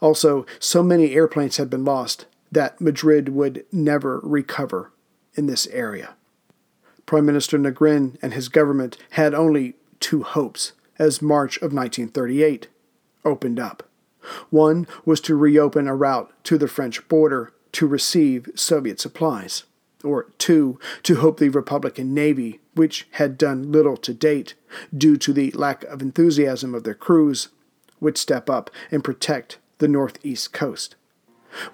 Also, 0.00 0.46
so 0.58 0.82
many 0.82 1.14
airplanes 1.14 1.56
had 1.56 1.70
been 1.70 1.84
lost 1.84 2.26
that 2.52 2.80
Madrid 2.80 3.28
would 3.28 3.64
never 3.72 4.20
recover 4.22 4.92
in 5.36 5.46
this 5.46 5.66
area. 5.68 6.14
Prime 7.06 7.24
Minister 7.24 7.56
Negrin 7.58 8.16
and 8.20 8.34
his 8.34 8.48
government 8.48 8.98
had 9.10 9.32
only 9.32 9.74
two 10.00 10.24
hopes 10.24 10.72
as 10.98 11.22
March 11.22 11.56
of 11.58 11.72
1938 11.72 12.68
opened 13.24 13.60
up. 13.60 13.84
One 14.50 14.86
was 15.04 15.20
to 15.22 15.36
reopen 15.36 15.86
a 15.86 15.94
route 15.94 16.32
to 16.44 16.58
the 16.58 16.68
French 16.68 17.06
border 17.08 17.52
to 17.72 17.86
receive 17.86 18.48
Soviet 18.54 18.98
supplies, 18.98 19.64
or 20.02 20.32
two, 20.38 20.80
to 21.04 21.16
hope 21.16 21.38
the 21.38 21.48
Republican 21.48 22.12
Navy, 22.12 22.60
which 22.74 23.06
had 23.12 23.38
done 23.38 23.70
little 23.70 23.96
to 23.98 24.14
date 24.14 24.54
due 24.96 25.16
to 25.18 25.32
the 25.32 25.50
lack 25.52 25.84
of 25.84 26.02
enthusiasm 26.02 26.74
of 26.74 26.84
their 26.84 26.94
crews, 26.94 27.48
would 28.00 28.18
step 28.18 28.50
up 28.50 28.70
and 28.90 29.04
protect 29.04 29.58
the 29.78 29.88
northeast 29.88 30.52
coast, 30.52 30.96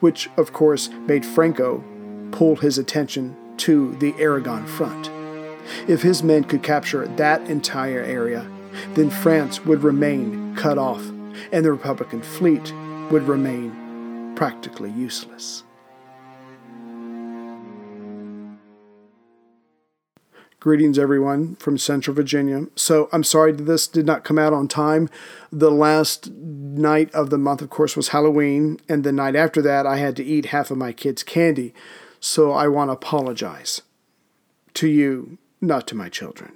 which 0.01 0.29
of 0.37 0.53
course 0.53 0.89
made 1.07 1.25
Franco 1.25 1.85
pull 2.33 2.57
his 2.57 2.79
attention 2.79 3.37
to 3.59 3.95
the 3.97 4.15
Aragon 4.19 4.67
front. 4.67 5.11
If 5.89 6.03
his 6.03 6.23
men 6.23 6.45
could 6.45 6.63
capture 6.63 7.07
that 7.07 7.49
entire 7.49 8.03
area, 8.03 8.51
then 8.95 9.11
France 9.11 9.65
would 9.65 9.83
remain 9.83 10.55
cut 10.57 10.79
off 10.79 11.03
and 11.53 11.65
the 11.65 11.73
Republican 11.73 12.23
fleet 12.23 12.73
would 13.11 13.25
remain 13.25 14.35
practically 14.35 14.91
useless. 14.91 15.65
Greetings, 20.61 20.97
everyone, 20.97 21.57
from 21.57 21.77
Central 21.77 22.15
Virginia. 22.15 22.67
So, 22.77 23.09
I'm 23.13 23.25
sorry 23.25 23.51
this 23.51 23.89
did 23.89 24.07
not 24.07 24.23
come 24.23 24.39
out 24.39 24.53
on 24.53 24.69
time. 24.69 25.09
The 25.51 25.73
last 25.73 26.31
night 26.31 27.13
of 27.13 27.31
the 27.31 27.39
month, 27.39 27.63
of 27.63 27.71
course, 27.71 27.97
was 27.97 28.09
Halloween, 28.09 28.79
and 28.89 29.03
the 29.03 29.11
night 29.11 29.35
after 29.35 29.61
that, 29.63 29.87
I 29.87 29.97
had 29.97 30.15
to 30.17 30.25
eat 30.25 30.47
half 30.47 30.71
of 30.71 30.79
my 30.79 30.93
kids' 30.93 31.25
candy. 31.25 31.75
So, 32.25 32.53
I 32.53 32.69
want 32.69 32.89
to 32.89 32.93
apologize 32.93 33.83
to 34.75 34.87
you, 34.87 35.39
not 35.61 35.89
to 35.89 35.97
my 35.97 36.09
children. 36.09 36.53